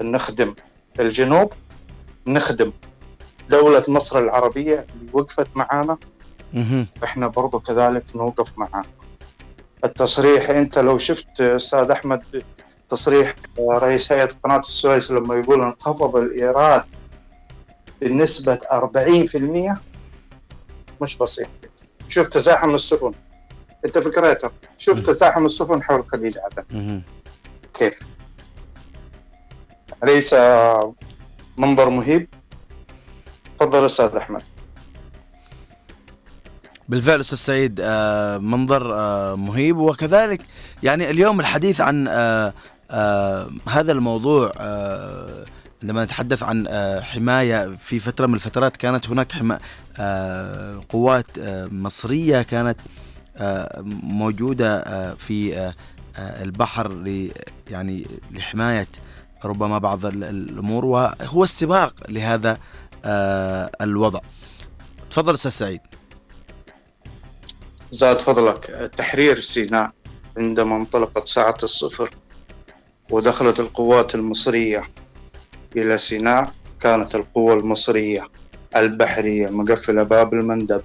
[0.01, 0.55] نخدم
[0.99, 1.53] الجنوب
[2.27, 2.71] نخدم
[3.49, 5.97] دولة مصر العربية اللي وقفت معانا.
[7.03, 8.89] إحنا برضو كذلك نوقف معانا
[9.85, 12.43] التصريح أنت لو شفت أستاذ أحمد
[12.89, 16.83] تصريح رئيس هيئة قناة السويس لما يقول انخفض الإيراد
[18.01, 19.77] بنسبة 40%
[21.01, 21.47] مش بسيط.
[22.07, 23.11] شوف تزاحم السفن.
[23.85, 27.01] انت في كريتر شوف تزاحم السفن حول خليج عدن.
[27.73, 27.99] كيف؟
[30.03, 30.35] ليس
[31.57, 32.27] منظر مهيب.
[33.59, 34.41] تفضل أستاذ أحمد.
[36.89, 39.77] بالفعل أستاذ سعيد آه، منظر آه، مهيب.
[39.77, 40.41] وكذلك
[40.83, 42.53] يعني اليوم الحديث عن آه،
[42.91, 45.45] آه هذا الموضوع آه
[45.81, 49.59] عندما نتحدث عن آه حماية في فترة من الفترات كانت هناك حما
[49.99, 52.79] آه قوات آه مصرية كانت
[53.41, 55.73] آه موجودة آه في آه,
[56.17, 56.91] البحر
[57.69, 58.87] يعني لحماية
[59.45, 62.57] ربما بعض الأمور وهو السباق لهذا
[63.81, 64.19] الوضع.
[65.11, 65.81] تفضل أستاذ سعيد.
[67.91, 68.91] زاد فضلك.
[68.97, 69.91] تحرير سيناء
[70.37, 72.09] عندما انطلقت ساعة الصفر
[73.09, 74.89] ودخلت القوات المصرية
[75.75, 78.27] إلى سيناء كانت القوة المصرية.
[78.75, 80.81] البحرية مقفلة باب المندب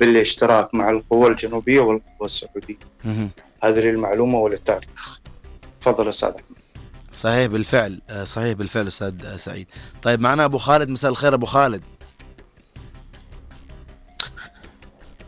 [0.00, 2.78] بالاشتراك مع القوة الجنوبية والقوة السعودية.
[3.64, 5.20] هذه المعلومة وللتاريخ.
[5.80, 6.56] تفضل أستاذ أحمد.
[7.12, 9.66] صحيح بالفعل آه، صحيح بالفعل أستاذ سعيد.
[10.02, 11.82] طيب معنا أبو خالد مساء الخير أبو خالد.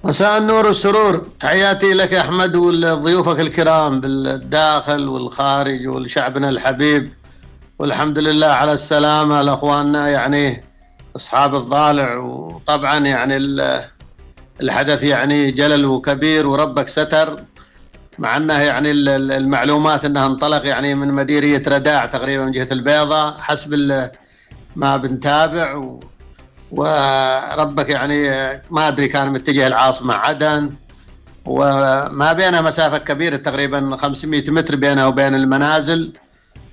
[0.04, 1.16] مساء النور والسرور.
[1.40, 7.12] تحياتي لك يا أحمد ولضيوفك الكرام بالداخل والخارج ولشعبنا الحبيب.
[7.78, 10.64] والحمد لله على السلامة لأخواننا يعني
[11.18, 13.36] أصحاب الضالع وطبعا يعني
[14.60, 17.40] الحدث يعني جلل وكبير وربك ستر
[18.18, 23.70] مع انه يعني المعلومات إنها انطلق يعني من مديرية رداع تقريبا من جهة البيضاء حسب
[24.76, 26.00] ما بنتابع و...
[26.70, 28.30] وربك يعني
[28.70, 30.72] ما أدري كان متجه العاصمة عدن
[31.44, 36.12] وما بينها مسافة كبيرة تقريبا 500 متر بينها وبين المنازل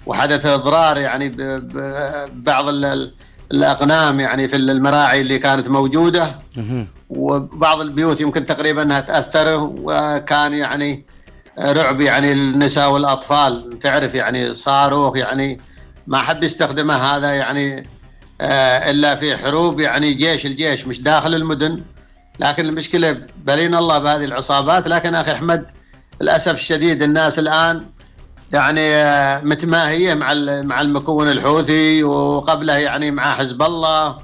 [0.05, 2.65] وحدث إضرار يعني ببعض
[3.51, 6.27] الاغنام يعني في المراعي اللي كانت موجودة
[7.09, 11.05] وبعض البيوت يمكن تقريبا أنها تأثر وكان يعني
[11.59, 13.79] رعب يعني النساء والأطفال.
[13.79, 15.59] تعرف يعني صاروخ يعني
[16.07, 17.87] ما حب يستخدمه هذا يعني
[18.41, 21.83] آه، إلا في حروب يعني جيش الجيش مش داخل المدن.
[22.39, 24.87] لكن المشكلة بلينا الله بهذه العصابات.
[24.87, 25.65] لكن أخي أحمد
[26.21, 27.85] للأسف الشديد الناس الآن
[28.53, 34.17] يعني آه، متماهيه مع مع المكون الحوثي وقبله يعني مع حزب الله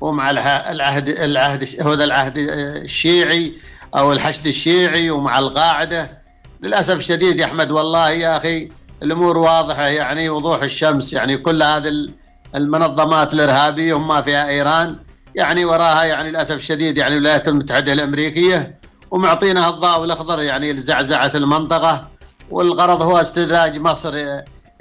[0.00, 3.54] ومع العهد العهد هذا العهد الشيعي
[3.96, 6.26] أو الحشد الشيعي ومع القاعدة.
[6.62, 8.68] للأسف الشديد يا أحمد والله يا أخي
[9.02, 12.08] الأمور واضحة يعني وضوح الشمس يعني كل هذه
[12.54, 14.96] المنظمات الإرهابية وما فيها إيران
[15.34, 18.78] يعني وراها يعني للأسف الشديد يعني الولايات المتحدة الأمريكية
[19.10, 22.08] ومعطينها الضوء الاخضر يعني لزعزعة المنطقة.
[22.50, 24.14] والغرض هو استدراج مصر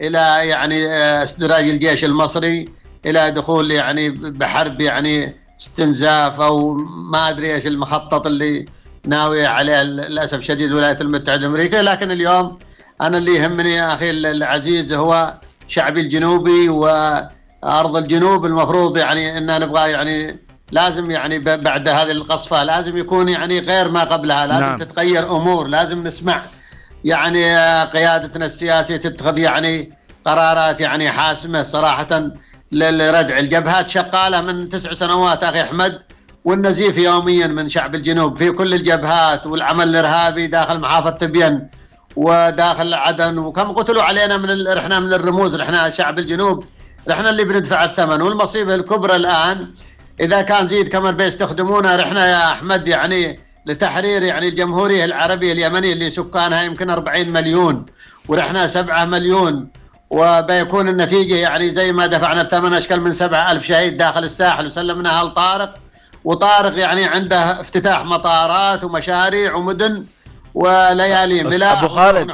[0.01, 0.86] إلى يعني
[1.23, 2.65] استدراج الجيش المصري
[3.06, 6.73] إلى دخول يعني بحرب يعني استنزاف أو
[7.12, 8.65] ما أدري إيش المخطط اللي
[9.08, 12.60] ناوي عليه للأسف الشديد الولايات المتحدة الأمريكية لكن اليوم
[13.01, 19.91] أنا اللي يهمني يا أخي العزيز هو شعبي الجنوبي وأرض الجنوب المفروض يعني إن نبغى
[19.91, 20.39] يعني
[20.71, 24.80] لازم يعني بعد هذه القصفة لازم يكون يعني غير ما قبلها لازم نعم.
[24.80, 26.41] تتغير أمور لازم نسمع
[27.05, 27.45] يعني
[27.83, 29.93] قيادتنا السياسية تتخذ يعني
[30.25, 32.31] قرارات يعني حاسمة صراحة
[32.71, 36.01] لردع الجبهات شغالة من تسع سنوات أخي أحمد
[36.45, 38.37] والنزيف يوميا من شعب الجنوب.
[38.37, 41.69] في كل الجبهات والعمل الإرهابي داخل محافظة تبين
[42.15, 43.37] وداخل عدن.
[43.37, 46.65] وكم قتلوا علينا من إحنا من الرموز إحنا شعب الجنوب.
[47.11, 48.21] إحنا اللي بندفع الثمن.
[48.21, 49.67] والمصيبة الكبرى الآن
[50.21, 56.10] إذا كان زيد كمان بيستخدمونا رحنا يا أحمد يعني لتحرير يعني الجمهورية العربية اليمنية اللي
[56.10, 57.86] سكانها يمكن 40 مليون
[58.28, 59.67] ورحنا 7 مليون
[60.10, 65.23] وبيكون النتيجة يعني زي ما دفعنا الثمن أشكال من سبعة ألف شهيد داخل الساحل وسلمناها
[65.23, 65.75] لطارق
[66.23, 70.06] وطارق يعني عنده افتتاح مطارات ومشاريع ومدن
[70.54, 72.32] وليالي ملاح أبو خالد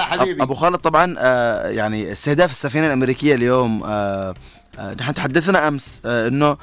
[0.00, 0.42] حبيبي.
[0.42, 4.34] أبو خالد طبعا آه يعني استهداف السفينة الأمريكية اليوم آه
[4.78, 6.56] آه نحن تحدثنا أمس إنه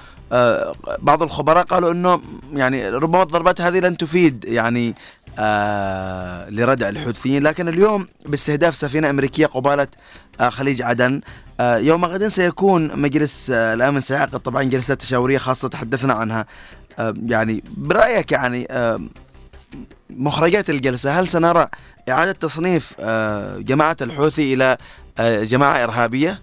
[0.99, 2.21] بعض الخبراء قالوا إنه
[2.53, 4.95] يعني ربما الضربات هذه لن تفيد يعني
[5.39, 9.87] آه لردع الحوثيين لكن اليوم باستهداف سفينة أمريكية قبالة
[10.39, 11.21] آه خليج عدن
[11.59, 16.45] آه يوم غد سيكون مجلس آه الأمن سيعقد طبعا جلسات تشاورية خاصة تحدثنا عنها
[16.99, 18.99] آه يعني برأيك يعني آه
[20.09, 21.67] مخرجات الجلسة هل سنرى
[22.09, 24.77] إعادة تصنيف آه جماعة الحوثي إلى
[25.19, 26.41] آه جماعة إرهابية؟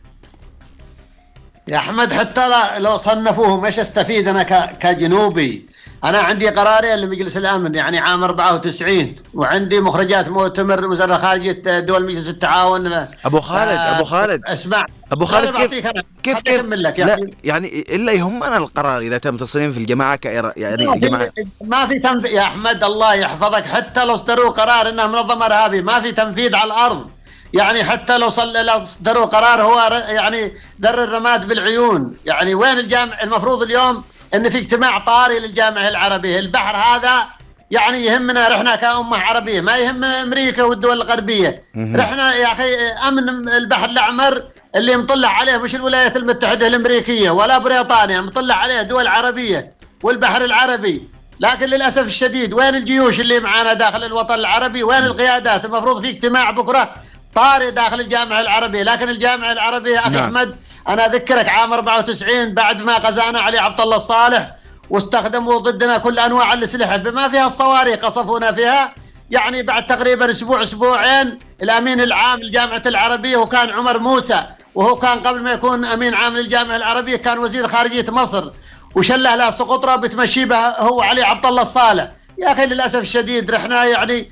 [1.71, 5.69] يا أحمد حتى لو صنفوهم إيش أستفيد أنا كجنوبي؟
[6.05, 12.29] أنا عندي قرارين لمجلس الأمن يعني عام 94 وعندي مخرجات مؤتمر وزاره خارجيه دول مجلس
[12.29, 13.07] التعاون.
[13.25, 14.43] أبو خالد أبو خالد.
[14.47, 14.85] اسمع.
[15.13, 15.87] أبو خالد كيف
[16.23, 20.53] كيف كيف لك يعني لا يعني إلا يهمنا القرار إذا تم تصنيف الجماعة كإر...
[20.57, 21.33] يعني ما جماعة
[21.65, 26.01] ما في تنفيذ يا أحمد الله يحفظك حتى لو اصدروا قرار إنها منظمة ارهابي ما
[26.01, 27.07] في تنفيذ على الأرض.
[27.55, 32.17] يعني حتى لو صل لو صدروا قرار هو يعني در الرماد بالعيون.
[32.27, 37.27] يعني وين الجامع المفروض اليوم إن في اجتماع طارئ للجامعه العربيه البحر هذا
[37.71, 41.65] يعني يهمنا رحنا كأمة عربية ما يهمنا أمريكا والدول الغربية.
[41.77, 42.75] رحنا يا أخي
[43.09, 44.43] أمن البحر الأحمر
[44.77, 51.09] اللي مطلع عليه مش الولايات المتحدة الأمريكية ولا بريطانيا مطلع عليه دول عربية والبحر العربي.
[51.41, 56.51] لكن للأسف الشديد وين الجيوش اللي معانا داخل الوطن العربي؟ وين القيادات؟ المفروض في اجتماع
[56.51, 56.91] بكرة
[57.38, 60.24] طارئ داخل الجامعة العربية لكن الجامعة العربية أخي نعم.
[60.37, 60.57] أحمد
[60.88, 64.55] أنا أذكرك عام 94 بعد ما غزانا علي عبد الله الصالح
[64.90, 68.94] واستخدموا ضدنا كل أنواع الاسلحه بما فيها الصواريخ قصفونا فيها
[69.31, 75.42] يعني بعد تقريبا أسبوع أسبوعين الأمين العام للجامعة العربية وكان عمر موسى وهو كان قبل
[75.42, 78.51] ما يكون أمين عام للجامعة العربية كان وزير خارجية مصر
[78.94, 83.85] وشله له سقطرة بتمشي به هو علي عبد الله الصالح يا أخي للأسف الشديد رحنا
[83.85, 84.31] يعني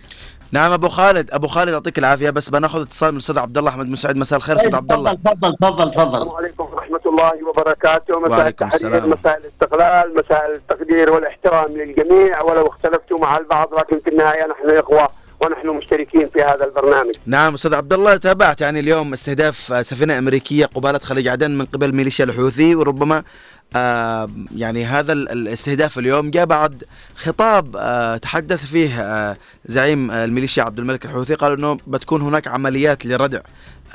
[0.52, 1.30] نعم أبو خالد.
[1.30, 2.30] أبو خالد يعطيك العافية.
[2.30, 5.12] بس بناخذ اتصال من الاستاذ عبد الله أحمد مسعد مساء الخير أستاذ عبد الله.
[5.12, 8.20] تفضل تفضل تفضل السلام عليكم ورحمة الله وبركاته.
[8.20, 14.46] مساء التحرير مساء الاستقلال مساء التقدير والإحترام للجميع ولو اختلفتوا مع البعض لكن في النهاية
[14.46, 15.08] نحن إخوة.
[15.40, 20.66] ونحن مشتركين في هذا البرنامج نعم أستاذ عبد الله تابعت يعني اليوم استهداف سفينة أمريكية
[20.66, 23.22] قبالة خليج عدن من قبل ميليشيا الحوثي وربما
[23.76, 26.84] آه يعني هذا الاستهداف اليوم جاء بعد
[27.16, 33.06] خطاب آه تحدث فيه آه زعيم الميليشيا عبد الملك الحوثي قال إنه بتكون هناك عمليات
[33.06, 33.40] لردع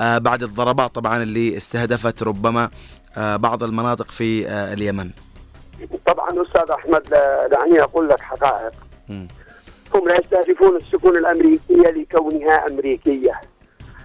[0.00, 2.70] آه بعد الضربات طبعا اللي استهدفت ربما
[3.16, 5.10] آه بعض المناطق في آه اليمن.
[6.06, 7.02] طبعا أستاذ أحمد
[7.50, 8.72] دعني أقول لك حقائق.
[9.94, 13.40] هم لا يستهدفون السفن الأمريكية لكونها أمريكية.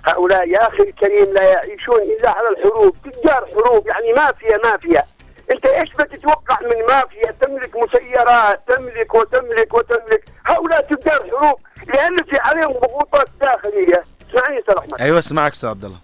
[0.06, 5.04] هؤلاء يا أخي الكريم لا يعيشون إلا على الحروب، تجار حروب يعني مافيا مافيا.
[5.52, 10.24] أنت إيش بتتوقع من مافيا؟ تملك مسيرات تملك وتملك وتملك.
[10.46, 14.04] هؤلاء تجار حروب لأن في عليهم ضغوطات داخلية.
[14.30, 15.02] اسمعني أستاذ أحمد.
[15.02, 15.98] أيوه اسمعك أستاذ عبد الله.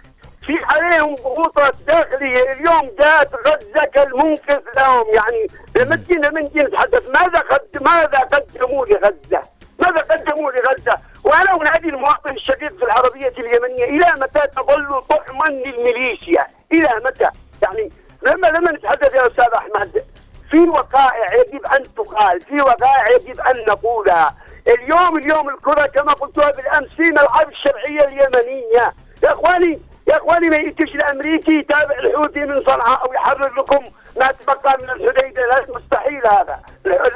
[0.46, 2.52] في عليهم ضغوطات داخلية.
[2.52, 5.06] اليوم جاءت غزة كالمنقذ لهم.
[5.14, 9.44] يعني لما تجينا من جي نتحدث ماذا قد ماذا قدموا لغزة؟
[9.84, 10.94] ماذا قدموا لغزة؟
[11.24, 17.30] وأنا انادي المواطن الشقيق في العربية اليمنية إلى متى تظل طعما للميليشيا؟ إلى متى؟
[17.62, 17.92] يعني
[18.24, 20.04] لما لما نتحدث يا أستاذ أحمد
[20.52, 24.36] في وقائع يجب أن تقال، في وقائع يجب أن نقولها،
[24.68, 28.94] اليوم اليوم الكرة كما قلتها بالأمس في ملعب الشرعية اليمنية،
[29.24, 33.86] يا إخواني يا إخواني ما يجيش الأمريكي يتابع الحوثي من صنعاء أو يحرر لكم
[34.20, 36.60] ما تبقى من الحديده لا مستحيل هذا،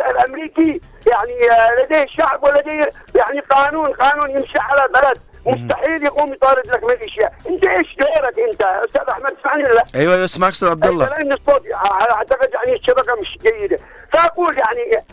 [0.10, 1.36] الأمريكي يعني
[1.84, 7.64] لديه شعب ولديه يعني قانون قانون يمشي على البلد، مستحيل يقوم يطارد لك ميليشيا، انت
[7.66, 11.10] إيش دورك انت؟ أستاذ أحمد اسمعني لا؟ أيوه أيوه اسمعك أستاذ عبد الله.
[11.10, 11.64] لأن الصوت
[12.12, 13.80] أعتقد يعني الشبكة مش جيدة،
[14.14, 15.04] فأقول يعني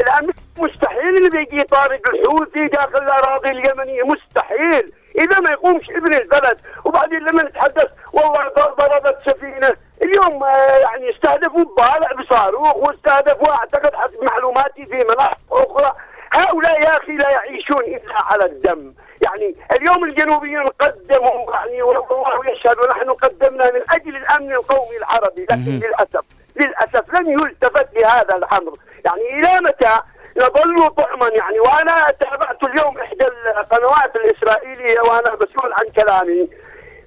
[0.00, 4.02] الامريكي مستحيل اللي بيجي يطارد الحوثي داخل الأراضي اليمنية.
[4.02, 6.60] مستحيل، إذا ما يقومش ابن البلد.
[6.84, 9.72] وبعدين لما نتحدث والله ضربت سفينة.
[10.12, 10.44] اليوم
[10.82, 15.92] يعني استهدفوا الضالع بصاروخ واستهدفوا أعتقد حسب معلوماتي في مناطق أخرى.
[16.32, 18.94] هؤلاء يا أخي لا يعيشون إلا على الدم.
[19.20, 25.80] يعني اليوم الجنوبيين قدموا يعني والله يشهد ونحن قدمنا من أجل الأمن القومي العربي لكن
[25.86, 26.24] للأسف
[26.56, 28.72] للأسف لن يلتفت لهذا الأمر.
[29.04, 30.00] يعني إلى متى
[30.36, 33.26] نظل طعما؟ يعني وأنا تابعت اليوم إحدى
[33.60, 36.48] القنوات الإسرائيلية وأنا مسؤول عن كلامي.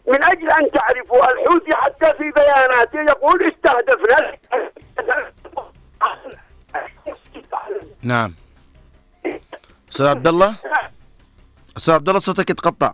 [0.07, 4.37] من أجل أن تعرفوا الحوثي حتى في بياناته يقول استهدفنا.
[8.01, 8.33] نعم.
[9.91, 10.55] أستاذ عبد الله
[11.77, 12.93] أستاذ عبد الله صوتك يتقطع.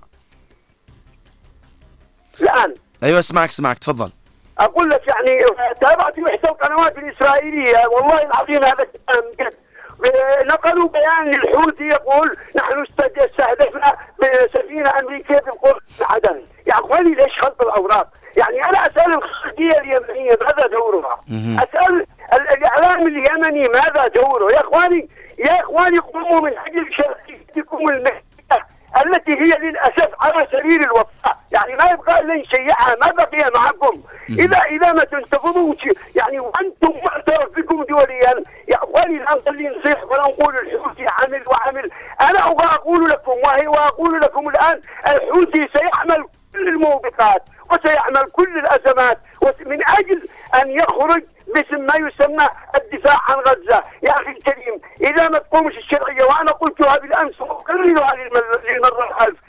[2.41, 2.75] الآن.
[3.03, 4.11] أيوه اسمعك اسمعك تفضل.
[4.59, 5.45] أقول لك يعني
[5.81, 7.87] تابعت احدى القنوات الإسرائيلية.
[7.87, 9.31] والله العظيم هذا الكلام
[10.45, 12.83] نقلوا بيان للحوثي يقول نحن
[13.23, 20.37] استهدفنا بسفينة أمريكية بقرب عدن يا أخواني ليش خلط الأوراق؟ يعني أنا أسأل الخارجيه اليمنية
[20.41, 21.15] ماذا دورها؟
[21.63, 25.09] أسأل الإعلام اليمني ماذا دوره؟ يا أخواني
[25.39, 28.21] يا أخواني قوموا من أجل شرعيتكم المهنيه
[29.05, 34.57] التي هي للأسف على سبيل الوفاء، يعني ما يبقى الا نشيعها ما بقي معكم، إذا
[34.57, 35.75] إذا ما تنتفضوا
[36.15, 41.91] يعني وأنتم معترف بكم دوليا يا أخواني لا نخلي نصيح ولا نقول الحوثي عمل وعمل،
[42.21, 49.17] أنا أقول لكم وهي وأقول لكم الآن الحوثي سيعمل كل الموبقات وسيعمل كل الأزمات
[49.65, 50.21] من أجل
[50.61, 51.23] أن يخرج
[51.55, 56.97] باسم ما يسمى الدفاع عن غزة، يا أخي الكريم إذا ما تقومش الشرعية وأنا قلتها
[56.97, 58.11] بالامس واكررها
[58.65, 59.39] للمره الالف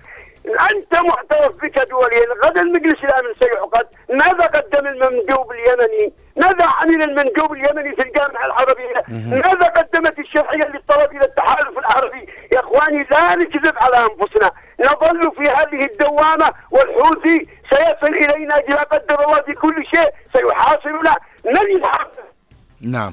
[0.70, 3.86] أنت معترف بك دوليا غدا المجلس الأمن سيعقد.
[4.10, 11.10] ماذا قدم المندوب اليمني؟ ماذا عمل المندوب اليمني في الجامعة العربية؟ ماذا قدمت الشرعية للطلب
[11.16, 14.50] إلى التحالف العربي؟ يا إخواني لا نكذب على أنفسنا.
[14.80, 21.80] نظل في هذه الدوامة والحوثي سيصل إلينا إذا قدر الله في كل شيء سيحاصرنا من
[21.80, 22.22] يحاصر.
[22.80, 23.12] نعم.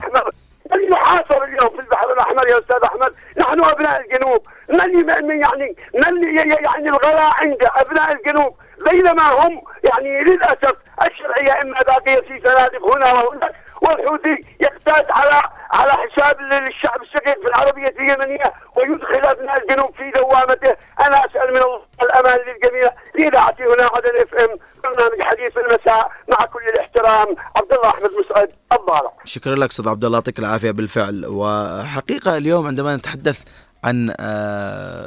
[0.71, 3.13] من يحاصر اليوم في البحر الأحمر يا أستاذ أحمد.
[3.37, 4.47] نحن أبناء الجنوب.
[4.69, 8.55] من يعني من يعني الغلاء عند أبناء الجنوب.
[8.91, 10.73] بينما هم يعني للأسف
[11.07, 17.47] الشرعية إما باقيه في سنادق هنا وهناك والحوثي يقتات على على حساب الشعب الشقيق في
[17.47, 22.91] العربية اليمنية ويدخل ابناء الجنوب في دوامته، أنا أسأل من الله الأمان للجميع.
[23.19, 27.35] لاذاعتي هنا عدن اف إم برنامج حديث المساء مع كل الاحترام.
[27.55, 29.13] عبد الله أحمد مسعد الضالع.
[29.23, 30.17] شكرا لك أستاذ عبد الله.
[30.17, 31.25] يعطيك العافية بالفعل.
[31.25, 33.43] وحقيقة اليوم عندما نتحدث
[33.83, 34.13] عن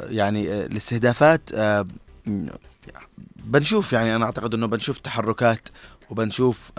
[0.09, 1.49] يعني الاستهدافات
[3.45, 5.69] بنشوف يعني أنا أعتقد أنه بنشوف تحركات
[6.09, 6.71] وبنشوف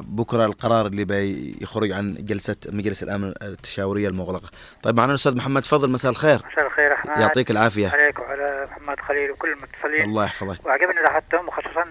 [0.00, 4.50] بكرة القرار اللي بيخرج عن جلسة مجلس الأمن التشاورية المغلقة.
[4.82, 6.40] طيب معنا الأستاذ محمد فضل مساء الخير.
[6.52, 7.88] مساء الخير أحمد يعطيك العافية.
[7.88, 10.04] عليك وعلى محمد خليل وكل المتصلين.
[10.04, 10.66] الله يحفظك.
[10.66, 11.84] وعجبني لاحظتهم وخصوصا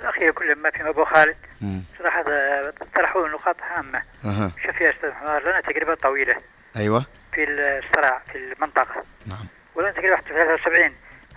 [0.00, 1.36] الاخير كل ما في أبو خالد
[1.98, 2.24] صراحة
[2.94, 4.02] طرحوا نقاط هامة.
[4.24, 4.50] أه.
[4.66, 6.36] شوف يا أستاذ محمد لنا تجربة طويلة.
[6.76, 7.06] أيوه.
[7.32, 9.02] في الصراع في المنطقة.
[9.26, 9.46] نعم.
[9.74, 10.92] ولا تقريبا في 73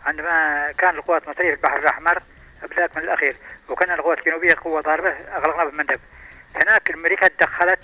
[0.05, 2.21] عندما كان القوات المصرية في البحر الأحمر
[2.61, 3.35] بالذات من الأخير.
[3.69, 5.99] وكان القوات الجنوبية قوة ضاربة أغلقنا بالمندب.
[6.55, 7.79] هناك أمريكا تدخلت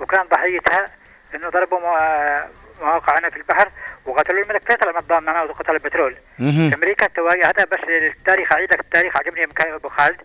[0.00, 0.86] وكان ضحيتها
[1.34, 2.46] أنه ضربوا موا-
[2.80, 3.70] مواقعنا في البحر
[4.06, 4.62] وقتلوا الملك.
[4.62, 6.16] فيصل المضام معنا وقتل البترول.
[6.74, 10.20] أمريكا تواجه هذا بس التاريخ اعيد لك التاريخ عجبني أبو خالد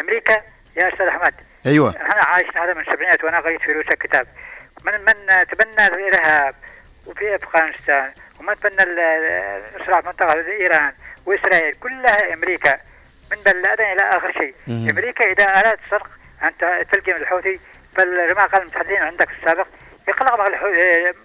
[0.00, 0.42] أمريكا
[0.76, 1.34] يا أستاذ أحمد.
[1.66, 1.90] أيوه.
[1.96, 4.26] إحنا عايشين هذا من السبعينات وأنا قريت في روسيا كتاب.
[4.84, 6.54] من من تبنى الارهاب
[7.06, 10.92] وفي أفغانستان ومن تبنى ال- الصراع في منطقه إيران
[11.26, 12.80] وإسرائيل كلها أمريكا.
[13.30, 14.54] من بن لادن إلى آخر شيء.
[14.66, 14.88] مهم.
[14.88, 16.10] أمريكا إذا أرادت سرق
[16.42, 17.60] أنت تلقي من الحوثي
[17.96, 19.66] فالرماق المتحدثين عندك في السابق
[20.08, 20.54] يقلق مع ال-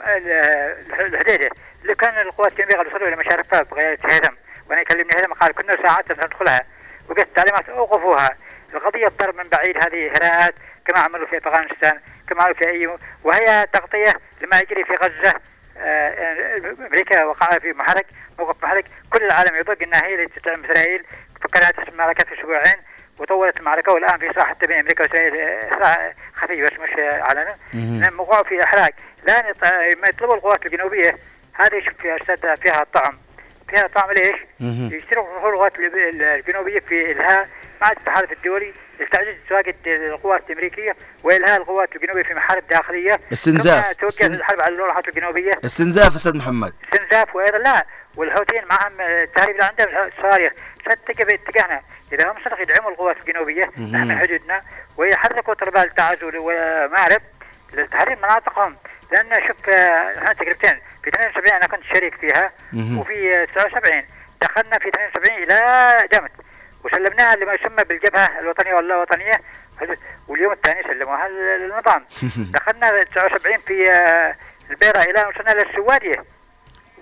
[0.08, 1.50] ال- الحديده
[1.82, 4.34] اللي كان القوات الجنوبية قد وصلوا إلى مشارفها بقياده هيثم
[4.70, 6.62] وأنا يكلمني هيثم قال كنا ساعات ندخلها.
[7.10, 8.36] وقت تعليمات أوقفوها.
[8.74, 10.54] القضية الضرب من بعيد هذه هراءات
[10.86, 15.34] كما عملوا في أفغانستان كما عملوا في أي وهي تغطية لما يجري في غزة.
[15.78, 18.06] آه، أمريكا وقع في محرك
[18.40, 18.86] موقف محرك.
[19.14, 21.06] كل العالم يضق انها هي اللي تدعم إسرائيل.
[21.54, 22.76] فكرت تحسم المعركة في أسبوعين
[23.20, 27.56] وطولت المعركة والآن في صراع حتى بين أمريكا واسرائيل آه، صراع خفي بس مش علنا
[28.18, 28.92] وقعوا في احراق
[29.24, 31.18] الان يط- ما يطلبوا القوات الجنوبية.
[31.54, 33.18] هذه شوف فيها أستاذ فيها طعم.
[33.70, 34.36] فيها طعم ليش؟
[34.94, 37.48] يشتركوا القوات الجنوبية في إلهاء
[37.82, 43.20] مع التحالف الدولي لتعزيز تواجد القوات الأمريكية وإلهاء القوات الجنوبية في محارب داخلية.
[43.34, 44.04] استنزاف.
[44.06, 45.54] استنز- الحرب على القوات الجنوبية.
[45.66, 46.74] استنزاف أستاذ محمد.
[46.94, 47.86] استنزاف وأيضا لا.
[48.16, 50.54] والحوثيين معهم التهريب اللي عندهم صواريخ.
[50.86, 51.82] فتتجه باتجاهنا
[52.14, 53.66] إذا هم صدق يدعموا القوات الجنوبية.
[53.78, 54.62] نحن حدودنا
[54.98, 57.22] ويحركوا طلبات التعازل ومعرب
[57.74, 58.78] لتحرير مناطقهم.
[59.12, 60.80] لأن شوف آه، إحنا تجربتين.
[61.04, 62.52] في 72 أنا كنت شريك فيها.
[63.00, 64.04] وفي آه، 79
[64.42, 66.32] دخلنا في 72 إلى جمت
[66.84, 69.42] وسلمناها لما يسمى بالجبهة الوطنية واللا وطنية.
[70.28, 72.06] واليوم الثاني سلموها للنظام.
[72.54, 74.36] دخلنا 79 في آه،
[74.70, 76.24] البيرة إلى وصلنا للسوادية.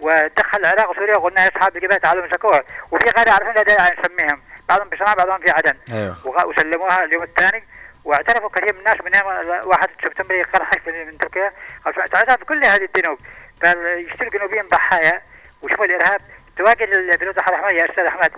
[0.01, 4.41] ودخل العراق وسوريا وقلنا اصحاب الجبهه تعالوا مسكوها وفي غير داعي نسميهم.
[4.69, 5.73] بعضهم بصنعاء بعضهم في عدن.
[5.93, 6.27] أيوه.
[6.27, 7.63] وغ- وسلموها اليوم الثاني.
[8.05, 9.25] واعترفوا كثير من الناس منهم
[9.67, 11.51] واحد سبتمبر يقرح من تركيا.
[11.87, 13.19] اعترف بكل هذه الذنوب.
[13.61, 15.21] فيشتروا جنوبيين ضحايا
[15.61, 16.21] وشوفوا الإرهاب.
[16.57, 18.31] تواجد ال- في الوضع الاحمر يا أستاذ أحمد.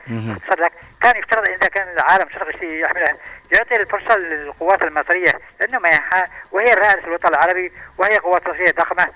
[0.48, 0.72] صدق.
[1.02, 3.16] كان يفترض إذا كان العالم شرق يحملها
[3.52, 9.08] يعطي الفرصة للقوات المصرية لأنه ما يحا وهي في الوطن العربي وهي قوات مصريه ضخمة.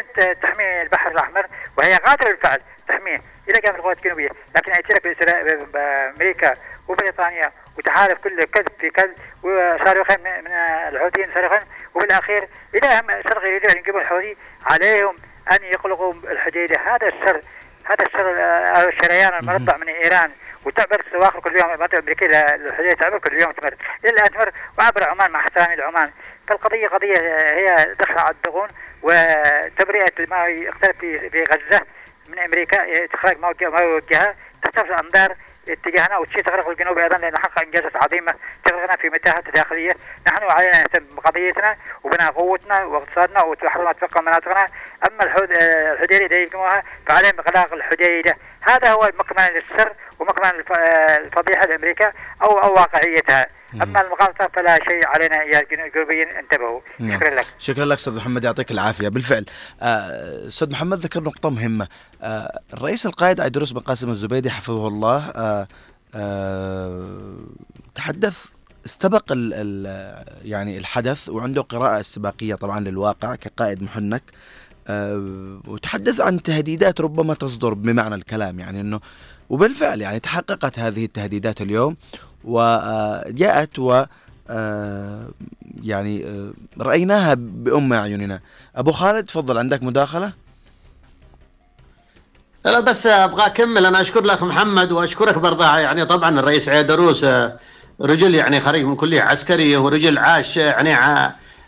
[0.00, 1.46] ت- تحمي البحر الأحمر؟
[1.78, 4.28] وهي قادرة بالفعل تحميه إلى جانب القوات الجنوبية.
[4.56, 4.72] لكن
[5.04, 6.54] بإسرائيل بأمريكا
[6.88, 10.52] وبريطانيا وتحالف كل كذب في كذب وصاروخين من من
[10.88, 11.60] الحوثيين صاروخين.
[11.94, 14.36] وبالأخير إذا هم شرق يريدون ان يجيبوا الحوثي
[14.66, 15.16] عليهم
[15.52, 16.76] أن يغلقوا الحديدة.
[16.80, 17.40] هذا السر
[17.84, 20.30] هذا السر آه، الشريان المربع من إيران
[20.66, 22.26] وتعبر الصواخر كل يوم المنطقة الأمريكية
[22.56, 23.74] للحديده تعبر كل يوم تمر.
[24.04, 26.10] الان تمر وعبر عمان مع احترامي لعمان
[26.48, 27.18] فالقضية قضية
[27.54, 28.68] هي دخل على الدغون
[29.02, 31.80] وتبرئة ما يختلف في غزة
[32.28, 35.36] من أمريكا إخراج ما وجه- ما يوجهها تحتفظ الانظار
[35.68, 38.34] اتجاهنا وتشي تغرق الجنوب أيضا لأن نحقق إنجازات عظيمة
[38.64, 39.96] تغرقنا في متاهه داخلية.
[40.26, 44.66] نحن علينا نهتم بقضيتنا وبناء قوتنا واقتصادنا وتحرر تبقى مناطقنا.
[45.08, 51.66] أما آه، الحديده إذا فعليهم إغلاق الحديده هذا هو مكمن للسر ومكمن الف- آه، الفضيحه
[51.66, 53.46] لامريكا أو أو واقعيتها.
[53.74, 56.80] أما المغالطه فلا شيء علينا يا الجنوبيين انتبهوا.
[56.98, 57.18] نعم.
[57.18, 57.46] شكرا لك.
[57.58, 59.08] شكرا لك أستاذ محمد يعطيك العافية.
[59.08, 59.44] بالفعل
[59.82, 61.88] آه، أستاذ محمد ذكر نقطة مهمة.
[62.22, 65.68] آه، الرئيس القائد عيدروس بن قاسم الزبيدي حفظه الله آه،
[66.14, 67.36] آه،
[67.94, 68.46] تحدث
[68.86, 69.86] استبق ال ال
[70.44, 74.22] يعني الحدث وعنده قراءة استباقية طبعا للواقع كقائد محنك.
[74.88, 79.00] آه، وتحدث عن تهديدات ربما تصدر بمعنى الكلام يعني إنه
[79.50, 81.96] وبالفعل يعني تحققت هذه التهديدات اليوم
[82.44, 84.04] وجاءت و
[84.50, 85.28] آه،
[85.82, 88.40] يعني آه، رأيناها بأم أعيننا.
[88.76, 90.32] أبو خالد تفضل عندك مداخلة؟
[92.64, 93.86] لا بس أبغى أكمل.
[93.86, 97.26] أنا أشكر لك محمد وأشكرك برضه يعني طبعا الرئيس عيدروس
[98.00, 100.92] رجل يعني خريج من كلية عسكرية ورجل عاش يعني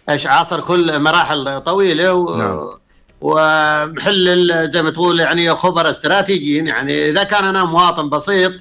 [0.08, 2.83] عاصر كل مراحل طويلة و نعم.
[3.24, 8.52] ومحلل زي ما تقول يعني خبراء استراتيجيين يعني إذا كان أنا مواطن بسيط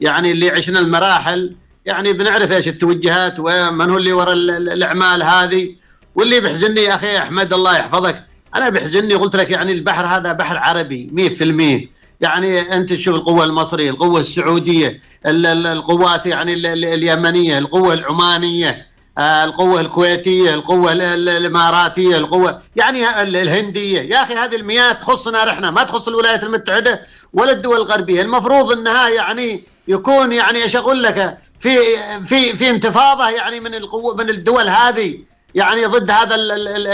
[0.00, 1.54] يعني اللي عشنا المراحل
[1.86, 5.74] يعني بنعرف إيش التوجهات ومن هو اللي وراء ال- ال- الأعمال هذه
[6.14, 10.56] واللي بيحزني يا أخي أحمد الله يحفظك أنا بيحزني قلت لك يعني البحر هذا بحر
[10.56, 11.88] عربي 100%
[12.20, 17.94] يعني أنت تشوف القوة المصرية القوة السعودية ال- ال- القوات يعني ال- ال- اليمنية القوة
[17.94, 18.86] العمانية
[19.18, 24.00] القوة الكويتية القوة ال- ال- الإماراتية القوة يعني ال- الهندية.
[24.00, 27.00] يا أخي هذه المياه تخصنا إحنا ما تخص الولايات المتحدة
[27.32, 28.22] ولا الدول الغربية.
[28.22, 31.76] المفروض أنها يعني يكون يعني إيش أقول لك في
[32.24, 35.18] في في انتفاضة يعني من القوه من الدول هذه
[35.54, 36.34] يعني ضد هذا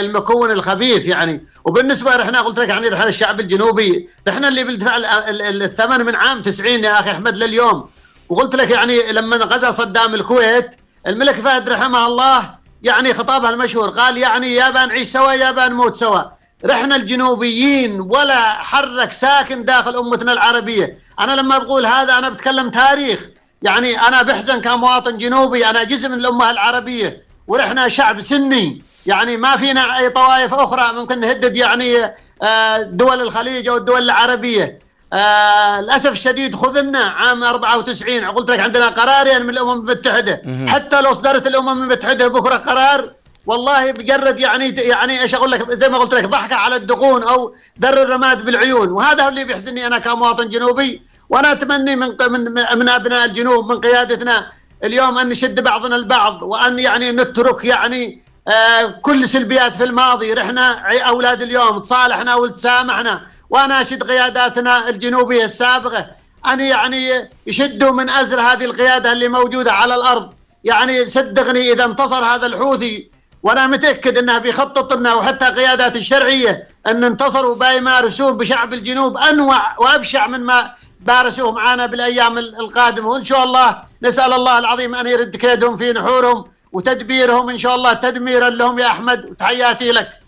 [0.00, 1.44] المكون الخبيث يعني.
[1.64, 4.96] وبالنسبة إحنا قلت لك يعني إحنا الشعب الجنوبي إحنا اللي بالدفاع
[5.30, 7.88] الثمن من عام 90 يا أخي أحمد لليوم.
[8.28, 10.70] وقلت لك يعني لما غزا صدام الكويت
[11.07, 16.22] الملك فهد رحمه الله يعني خطابها المشهور قال يعني يا نعيش سوا يا نموت سوا.
[16.64, 20.98] رحنا الجنوبيين ولا حرك ساكن داخل أمتنا العربية.
[21.20, 23.20] أنا لما بقول هذا أنا بتكلم تاريخ.
[23.62, 27.22] يعني أنا بحزن كمواطن جنوبي أنا جزء من الأمة العربية.
[27.46, 28.82] ورحنا شعب سني.
[29.07, 34.78] يعني ما فينا أي طوائف أخرى ممكن نهدد يعني آه، دول الخليج أو الدول العربية.
[35.12, 40.42] آه للأسف الشديد خذلنا عام 94 قلت لك عندنا قرار يعني من الأمم المتحدة.
[40.68, 43.10] حتى لو صدرت الأمم المتحدة بكرة قرار
[43.46, 47.54] والله بجرد يعني يعني إيش أقول لك؟ زي ما قلت لك ضحكة على الدقون أو
[47.76, 48.88] در الرماد بالعيون.
[48.90, 51.02] وهذا اللي بيحزنني أنا كمواطن جنوبي.
[51.30, 54.52] وأنا اتمنى من من من أبناء الجنوب من قيادتنا
[54.84, 60.32] اليوم أن نشد بعضنا البعض وأن يعني نترك يعني آه كل سلبيات في الماضي.
[60.32, 63.26] رحنا أولاد اليوم تصالحنا وتسامحنا.
[63.53, 66.07] واناشد قياداتنا الجنوبية السابقة.
[66.46, 67.11] ان يعني
[67.46, 70.32] يشدوا من ازر هذه القيادة اللي موجودة على الأرض.
[70.64, 73.11] يعني صدقني إذا انتصر هذا الحوثي
[73.42, 80.26] وأنا متأكد انها بيخطط لنا وحتى قيادات الشرعية أن انتصروا بيمارسون بشعب الجنوب أنوع وأبشع
[80.26, 83.09] من ما بارسوه معنا بالأيام القادمة.
[83.09, 87.50] وإن شاء الله نسأل الله العظيم أن يرد كيدهم في نحورهم وتدبيرهم.
[87.50, 90.21] إن شاء الله تدميرا لهم يا أحمد وتحياتي لك.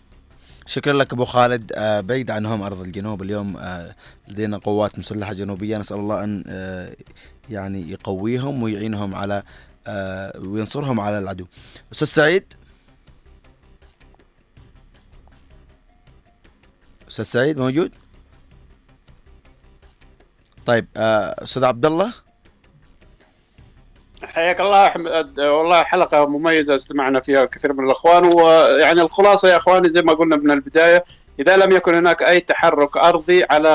[0.66, 1.72] شكرا لك أبو خالد.
[1.74, 3.22] آه، بعيد عنهم أرض الجنوب.
[3.22, 3.94] اليوم آه،
[4.28, 5.78] لدينا قوات مسلحة جنوبية.
[5.78, 6.96] نسأل الله أن آه،
[7.50, 9.42] يعني يقويهم ويعينهم على
[10.38, 11.46] وينصرهم على العدو.
[11.92, 12.54] أستاذ سعيد؟
[17.08, 17.92] أستاذ سعيد موجود؟
[20.66, 22.23] طيب أستاذ عبد الله
[24.26, 29.88] حياك الله احمد والله حلقة مميزة استمعنا فيها كثير من الأخوان ويعني الخلاصة يا أخواني
[29.88, 31.04] زي ما قلنا من البداية
[31.40, 33.68] إذا لم يكن هناك أي تحرك أرضي على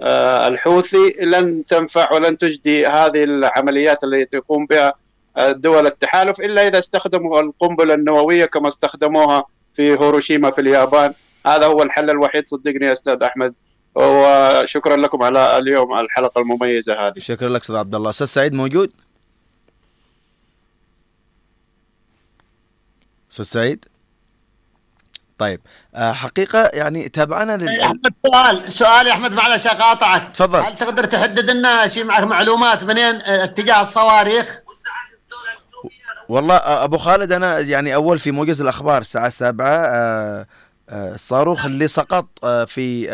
[0.00, 4.94] آه، الحوثي لن تنفع ولن تجدي هذه العمليات التي يقوم بها
[5.38, 11.12] دول التحالف إلا إذا استخدموا القنبلة النووية كما استخدموها في هيروشيما في اليابان.
[11.46, 13.54] هذا هو الحل الوحيد صدقني يا أستاذ أحمد.
[13.94, 17.18] وشكرا لكم على اليوم الحلقة المميزة هذه.
[17.18, 18.10] شكرا لك أستاذ عبد الله.
[18.10, 18.90] أستاذ سعيد موجود؟
[23.40, 23.84] أستاذ سعيد؟
[25.38, 25.60] طيب
[25.94, 30.58] آه، حقيقة يعني تابعنا لل أحمد سؤال سؤال يا أحمد معلش أقاطعك تفضل.
[30.58, 34.58] هل تقدر تحدد لنا شيء معك معلومات منين آه، اتجاه الصواريخ؟
[36.28, 40.46] والله آه، أبو خالد أنا يعني أول في موجز الأخبار الساعة السابعة
[40.90, 43.08] الصاروخ اللي سقط في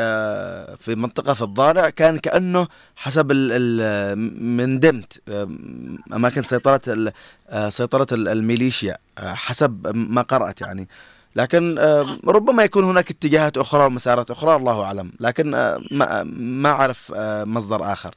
[0.81, 2.67] في منطقة في الضالع كان كأنه
[2.97, 3.33] حسب
[4.41, 5.21] من دمت
[6.13, 7.13] أماكن سيطرة
[7.69, 10.89] سيطرة الميليشيا حسب ما قرأت يعني.
[11.37, 11.79] لكن
[12.27, 15.13] ربما يكون هناك اتجاهات أخرى ومسارات أخرى الله أعلم.
[15.21, 15.51] لكن
[15.91, 17.13] ما, ما أعرف
[17.47, 18.15] مصدر آخر.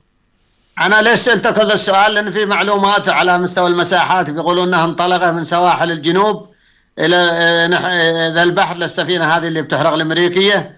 [0.81, 5.43] أنا ليش سألتك هذا السؤال؟ لأن في معلومات على مستوى المساحات بيقولون أنها انطلقت من
[5.43, 6.49] سواحل الجنوب.
[6.99, 10.77] إلى ذا البحر للسفينة هذه اللي بتحرق الأمريكية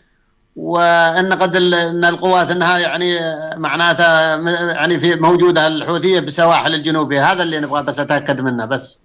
[0.56, 3.20] وأن قد إن القوات إنها يعني
[3.56, 4.36] معناتها
[4.72, 7.32] يعني في موجودة الحوثية بالسواحل الجنوبية.
[7.32, 8.66] هذا اللي نبغى بس أتأكد منه.
[8.66, 8.98] بس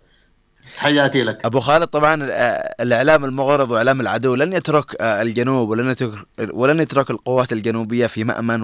[0.76, 1.44] تحياتي لك.
[1.44, 2.28] أبو خالد طبعا
[2.80, 6.12] الإعلام المغرض وإعلام العدو لن يترك الجنوب ولن يترك
[6.52, 8.62] ولن يترك القوات الجنوبية في مأمن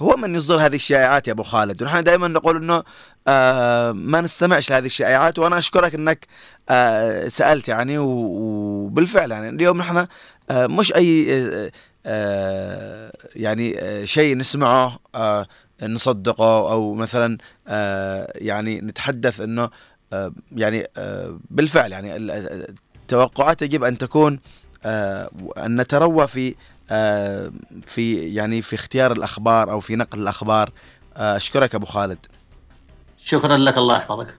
[0.00, 2.82] وهو من يصدر هذه الشائعات يا أبو خالد؟ ونحن دائما نقول إنه
[3.28, 6.26] آه ما نستمعش لهذه الشائعات وأنا أشكرك إنك
[6.68, 10.06] آه سألت يعني وبالفعل يعني اليوم نحن
[10.50, 11.70] آه مش أي آه,
[12.06, 15.46] آه، يعني آه شيء نسمعه آه
[15.82, 17.38] نصدقه أو مثلا
[17.68, 19.70] آه يعني نتحدث إنه
[20.12, 24.40] آه يعني آه بالفعل يعني التوقعات يجب أن تكون
[24.84, 26.54] آه أن نتروى في آه
[27.86, 30.72] في يعني في اختيار الأخبار أو في نقل الأخبار.
[31.16, 32.18] آه أشكرك أبو خالد.
[33.18, 34.36] شكرا لك الله يحفظك.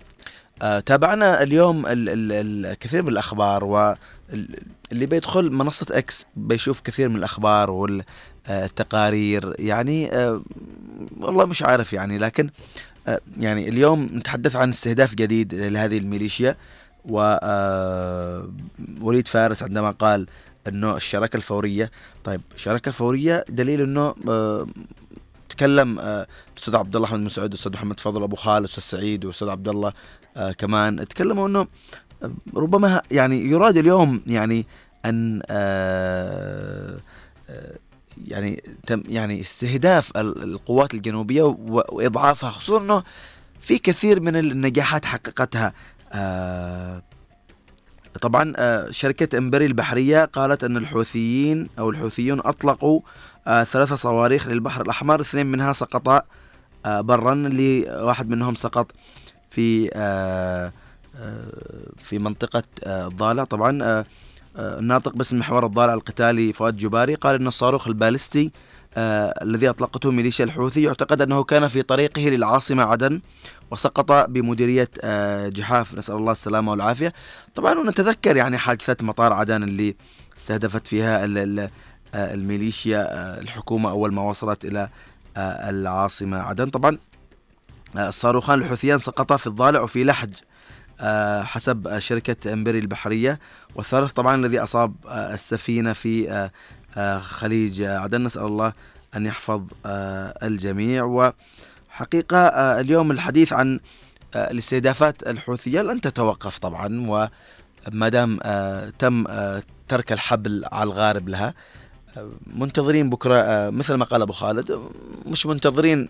[0.61, 7.15] آه تابعنا اليوم ال ال الكثير من الأخبار واللي بيدخل منصة إكس بيشوف كثير من
[7.15, 10.41] الأخبار والتقارير يعني آه
[11.19, 12.49] والله مش عارف يعني لكن
[13.37, 16.55] يعني اليوم نتحدث عن استهداف جديد لهذه الميليشيا
[17.05, 18.49] و آه،
[19.01, 20.27] وليد فارس عندما قال
[20.67, 21.91] إنه الشراكة الفورية.
[22.23, 24.67] طيب الشراكه الفوريه دليل إنه آه،
[25.59, 29.49] تكلم آه، الاستاذ عبد الله أحمد مسعود الاستاذ محمد فضل أبو خالد الاستاذ سعيد والاستاذ
[29.49, 29.93] عبد الله
[30.37, 31.67] آه، كمان تكلموا إنه
[32.23, 34.65] آه، ربما يعني يراد اليوم يعني
[35.05, 35.41] أن
[38.27, 43.03] يعني تم يعني استهداف القوات الجنوبية وإضعافها خصوصا إنه
[43.61, 45.73] في كثير من النجاحات حققتها
[48.21, 53.01] طبعا آه، شركة إمبري البحرية قالت أن الحوثيين أو الحوثيون أطلقوا
[53.47, 56.21] آه، ثلاثة صواريخ للبحر الأحمر اثنين منها سقطا
[56.85, 58.91] آه، برا اللي واحد منهم سقط
[59.51, 59.89] في
[61.97, 64.03] في منطقة الضالع طبعا
[64.57, 68.51] الناطق باسم محور الضالع القتالي فؤاد جباري قال أن الصاروخ البالستي
[68.97, 73.21] الذي أطلقته ميليشيا الحوثي يعتقد أنه كان في طريقه للعاصمة عدن.
[73.71, 75.95] وسقط بمديرية آه، جحاف.
[75.95, 77.13] نسأل الله السلامة والعافية.
[77.55, 79.95] طبعا ونتذكر يعني حادثة مطار عدن اللي
[80.37, 81.69] استهدفت فيها آه،
[82.13, 84.89] الميليشيا آه، الحكومة أول ما وصلت إلى
[85.37, 86.97] العاصمة عدن طبعا
[87.97, 90.33] الصاروخان الحوثيان سقطا في الضالع وفي لحج
[91.43, 93.39] حسب شركة امبري البحرية.
[93.75, 96.49] والثالث طبعا الذي أصاب السفينة في
[97.21, 98.73] خليج عدن نسأل الله
[99.15, 99.63] أن يحفظ
[100.43, 101.03] الجميع.
[101.03, 101.35] وحقيقة
[102.33, 103.79] آه، اليوم الحديث عن
[104.35, 107.07] آه، الاستهدافات الحوثية لن تتوقف طبعا
[107.91, 109.25] وما دام آه، تم
[109.87, 111.53] ترك الحبل على الغارب لها
[112.47, 114.79] منتظرين بكرة مثل ما قال أبو خالد
[115.25, 116.09] مش منتظرين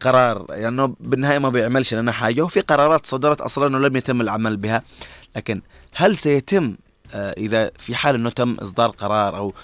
[0.00, 4.56] قرار لأنه يعني بالنهاية ما بيعملش لنا حاجة وفي قرارات صدرت أصلا ولم يتم العمل
[4.56, 4.82] بها.
[5.36, 5.60] لكن
[5.94, 6.76] هل سيتم
[7.14, 9.54] إذا في حال أنه تم إصدار قرار أو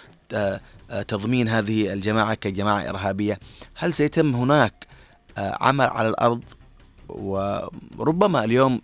[1.08, 3.38] تضمين هذه الجماعة كجماعة إرهابية
[3.74, 4.86] هل سيتم هناك
[5.38, 6.42] عمل على الأرض
[7.08, 8.80] وربما اليوم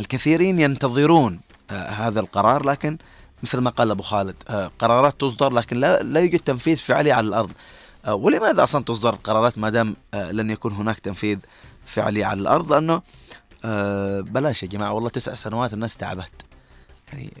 [0.00, 1.40] الكثيرين ينتظرون
[1.70, 2.98] آه، هذا القرار لكن
[3.42, 7.28] مثل ما قال أبو خالد آه، قرارات تصدر لكن لا لا يوجد تنفيذ فعلي على
[7.28, 7.50] الأرض.
[8.04, 11.38] آه، ولماذا أصلا تصدر قرارات ما دام آه، لن يكون هناك تنفيذ
[11.86, 13.02] فعلي على الأرض؟ لأنه
[13.64, 16.44] آه، بلاش يا جماعة والله تسع سنوات الناس تعبت.
[17.12, 17.32] يعني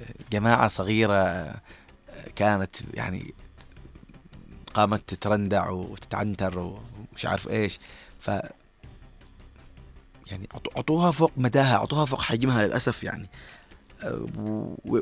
[0.00, 1.54] آه، جماعة صغيرة آه،
[2.36, 3.34] كانت يعني
[4.74, 6.74] قامت تترندع وتتعنتر
[7.12, 7.78] ومش عارف إيش.
[8.20, 8.28] ف
[10.26, 13.28] يعني عطو- عطوها فوق مداها عطوها فوق حجمها للأسف يعني.
[14.04, 14.26] أه،
[14.86, 15.00] و-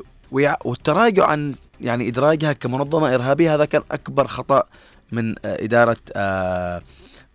[0.65, 4.63] والتراجع عن يعني إدراجها كمنظمة إرهابية هذا كان أكبر خطأ
[5.11, 6.81] من آه، إدارة آه،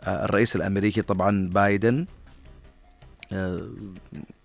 [0.07, 2.07] الرئيس الأمريكي طبعا بايدن.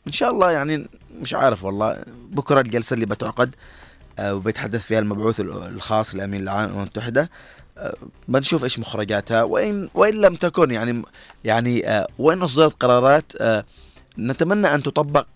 [0.07, 0.87] إن شاء الله يعني
[1.21, 2.03] مش عارف والله.
[2.31, 3.55] بكرة الجلسة اللي بتعقد
[4.21, 7.29] وبيتحدث فيها المبعوث ال- الخاص للامين العام للامم المتحدة.
[8.27, 11.01] بنشوف إيش مخرجاتها وان وإن لم تكن يعني
[11.43, 13.65] يعني آه، وإن أصدرت قرارات آه،
[14.19, 15.27] نتمنى أن تطبق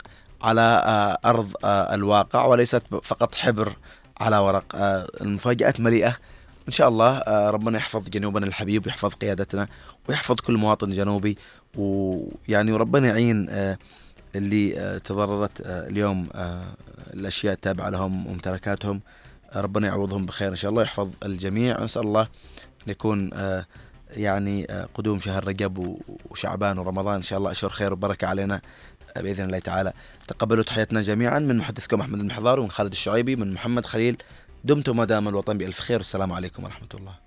[0.41, 3.73] على آه، أرض الواقع وليست فقط حبر
[4.19, 4.65] على ورق.
[5.21, 6.17] المفاجآت مليئة.
[6.67, 9.67] إن شاء الله ربنا يحفظ جنوبنا الحبيب ويحفظ قيادتنا
[10.09, 11.37] ويحفظ كل مواطن جنوبي
[11.77, 13.49] ويعني وربنا يعين
[14.35, 16.27] اللي تضررت اليوم
[17.13, 19.01] الأشياء التابعة لهم وممتلكاتهم.
[19.61, 23.65] ربنا يعوضهم بخير إن شاء الله يحفظ الجميع ونسأل الله أن يكون آه،
[24.09, 25.97] يعني آه، قدوم شهر رجب
[26.29, 28.61] وشعبان ورمضان إن شاء الله أشهر خير وبركة علينا
[29.17, 29.93] آه، بإذن الله تعالى.
[30.27, 34.17] تقبلوا تحياتنا جميعا من محدثكم أحمد المحضار ومن خالد الشعيبي من محمد خليل
[34.63, 37.24] دمتم ما دام الوطن بالف خير والسلام عليكم ورحمة الله.